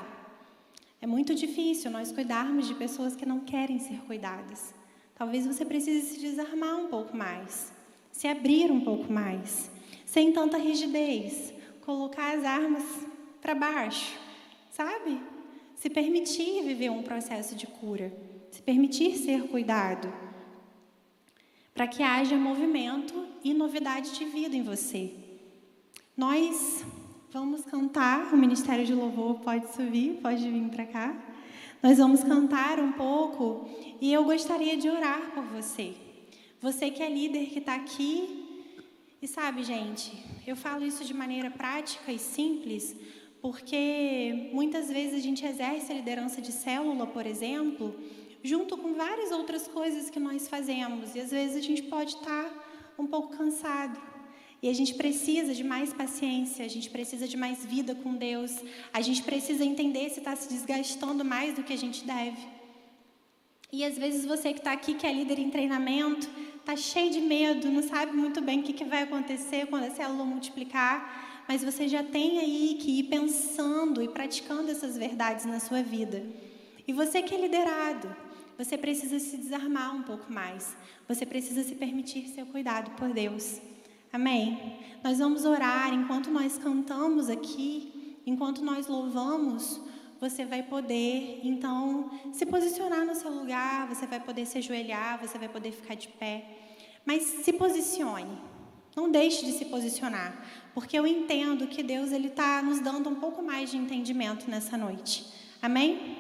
É 1.02 1.06
muito 1.06 1.36
difícil 1.36 1.92
nós 1.92 2.14
cuidarmos 2.14 2.66
de 2.66 2.74
pessoas 2.76 3.14
que 3.14 3.26
não 3.26 3.42
querem 3.42 3.78
ser 3.78 4.00
cuidadas. 4.08 4.74
Talvez 5.16 5.46
você 5.46 5.66
precise 5.66 6.16
se 6.16 6.20
desarmar 6.22 6.78
um 6.78 6.88
pouco 6.88 7.16
mais, 7.16 7.74
se 8.10 8.26
abrir 8.26 8.72
um 8.72 8.80
pouco 8.80 9.12
mais, 9.12 9.70
sem 10.14 10.32
tanta 10.32 10.58
rigidez, 10.58 11.52
colocar 11.82 12.38
as 12.38 12.46
armas 12.46 12.84
para 13.42 13.56
baixo, 13.56 14.16
sabe? 14.72 15.20
se 15.84 15.90
permitir 15.90 16.64
viver 16.64 16.90
um 16.90 17.04
processo 17.04 17.56
de 17.56 17.68
cura, 17.68 18.10
se 18.50 18.62
permitir 18.62 19.18
ser 19.18 19.50
cuidado, 19.50 20.08
para 21.74 21.86
que 21.86 22.02
haja 22.02 22.38
movimento 22.38 23.28
e 23.44 23.54
novidade 23.54 24.18
de 24.18 24.24
vida 24.24 24.56
em 24.56 24.64
você. 24.64 25.12
Nós 26.16 26.86
vamos 27.30 27.66
cantar, 27.66 28.34
o 28.34 28.38
Ministério 28.38 28.86
de 28.86 28.94
Louvor 28.94 29.42
pode 29.42 29.74
subir, 29.74 30.22
pode 30.22 30.50
vir 30.50 30.70
para 30.70 30.86
cá. 30.86 31.14
Nós 31.82 31.98
vamos 31.98 32.24
cantar 32.24 32.80
um 32.80 32.94
pouco 32.94 33.68
e 34.00 34.14
eu 34.14 34.24
gostaria 34.24 34.78
de 34.78 34.88
orar 34.88 35.32
por 35.36 35.44
você. 35.44 35.96
Você 36.62 36.90
que 36.92 37.04
é 37.04 37.10
líder 37.10 37.48
que 37.48 37.60
está 37.60 37.76
aqui. 37.76 38.43
E 39.24 39.28
sabe, 39.30 39.64
gente, 39.64 40.12
eu 40.46 40.54
falo 40.54 40.84
isso 40.84 41.06
de 41.06 41.14
maneira 41.14 41.50
prática 41.50 42.12
e 42.12 42.20
simples, 42.20 42.94
porque 43.42 44.50
muitas 44.52 44.90
vezes 44.90 45.14
a 45.14 45.24
gente 45.24 45.46
exerce 45.46 45.94
a 45.94 45.96
liderança 45.96 46.42
de 46.42 46.52
célula, 46.52 47.08
por 47.08 47.26
exemplo, 47.26 47.96
junto 48.44 48.76
com 48.76 48.94
várias 48.96 49.32
outras 49.32 49.66
coisas 49.66 50.10
que 50.10 50.20
nós 50.20 50.50
fazemos, 50.50 51.16
e 51.16 51.22
às 51.22 51.32
vezes 51.32 51.56
a 51.56 51.62
gente 51.62 51.84
pode 51.84 52.16
estar 52.16 52.94
um 53.00 53.08
pouco 53.08 53.38
cansado. 53.38 53.98
E 54.62 54.68
a 54.68 54.74
gente 54.74 54.94
precisa 54.96 55.54
de 55.54 55.64
mais 55.64 55.94
paciência, 55.94 56.66
a 56.66 56.68
gente 56.68 56.90
precisa 56.90 57.26
de 57.26 57.38
mais 57.38 57.66
vida 57.66 57.96
com 57.96 58.18
Deus, 58.18 58.52
a 58.92 59.00
gente 59.00 59.24
precisa 59.24 59.64
entender 59.64 60.10
se 60.10 60.20
está 60.20 60.36
se 60.36 60.50
desgastando 60.50 61.24
mais 61.24 61.56
do 61.56 61.64
que 61.64 61.72
a 61.72 61.78
gente 61.78 62.04
deve. 62.04 62.46
E 63.72 63.86
às 63.86 63.98
vezes 63.98 64.26
você 64.26 64.52
que 64.52 64.60
está 64.60 64.74
aqui, 64.74 64.96
que 64.96 65.08
é 65.08 65.14
líder 65.14 65.40
em 65.40 65.50
treinamento, 65.50 66.30
está 66.64 66.78
cheio 66.78 67.12
de 67.12 67.20
medo, 67.20 67.70
não 67.70 67.84
sabe 67.84 68.14
muito 68.14 68.42
bem 68.42 68.62
o 68.62 68.64
que, 68.64 68.72
que 68.72 68.86
vai 68.86 69.04
acontecer 69.04 69.68
quando 69.68 69.84
a 69.84 69.92
célula 69.92 70.24
multiplicar, 70.24 71.44
mas 71.46 71.62
você 71.62 71.90
já 71.90 72.02
tem 72.02 72.40
aí 72.40 72.78
que 72.80 73.00
ir 73.00 73.04
pensando 73.04 74.02
e 74.02 74.08
praticando 74.08 74.72
essas 74.72 74.98
verdades 74.98 75.44
na 75.44 75.60
sua 75.60 75.84
vida. 75.84 76.26
E 76.88 76.94
você 76.94 77.22
que 77.22 77.36
é 77.36 77.42
liderado, 77.42 78.16
você 78.58 78.78
precisa 78.78 79.20
se 79.20 79.36
desarmar 79.36 79.94
um 79.94 80.04
pouco 80.04 80.32
mais. 80.32 80.78
Você 81.06 81.26
precisa 81.26 81.64
se 81.64 81.76
permitir 81.76 82.30
ser 82.30 82.46
cuidado 82.46 82.92
por 82.92 83.10
Deus. 83.10 83.60
Amém? 84.12 84.80
Nós 85.04 85.20
vamos 85.20 85.44
orar 85.44 85.94
enquanto 85.94 86.32
nós 86.32 86.58
cantamos 86.58 87.30
aqui, 87.30 88.16
enquanto 88.26 88.64
nós 88.64 88.88
louvamos 88.88 89.82
você 90.24 90.46
vai 90.46 90.64
poder, 90.64 91.42
então, 91.44 92.10
se 92.32 92.46
posicionar 92.46 93.06
no 93.06 93.14
seu 93.14 93.30
lugar, 93.30 93.90
você 93.90 94.08
vai 94.08 94.22
poder 94.22 94.46
se 94.46 94.58
ajoelhar, 94.58 95.20
você 95.20 95.38
vai 95.38 95.50
poder 95.50 95.74
ficar 95.74 95.96
de 95.96 96.08
pé. 96.08 96.46
Mas 97.06 97.24
se 97.24 97.52
posicione. 97.52 98.38
Não 98.96 99.12
deixe 99.12 99.44
de 99.44 99.52
se 99.54 99.66
posicionar, 99.66 100.46
porque 100.74 100.98
eu 100.98 101.06
entendo 101.06 101.66
que 101.66 101.82
Deus 101.82 102.12
ele 102.12 102.28
está 102.28 102.62
nos 102.62 102.80
dando 102.80 103.10
um 103.10 103.16
pouco 103.16 103.42
mais 103.42 103.72
de 103.72 103.78
entendimento 103.78 104.50
nessa 104.50 104.78
noite. 104.78 105.26
Amém? 105.60 106.13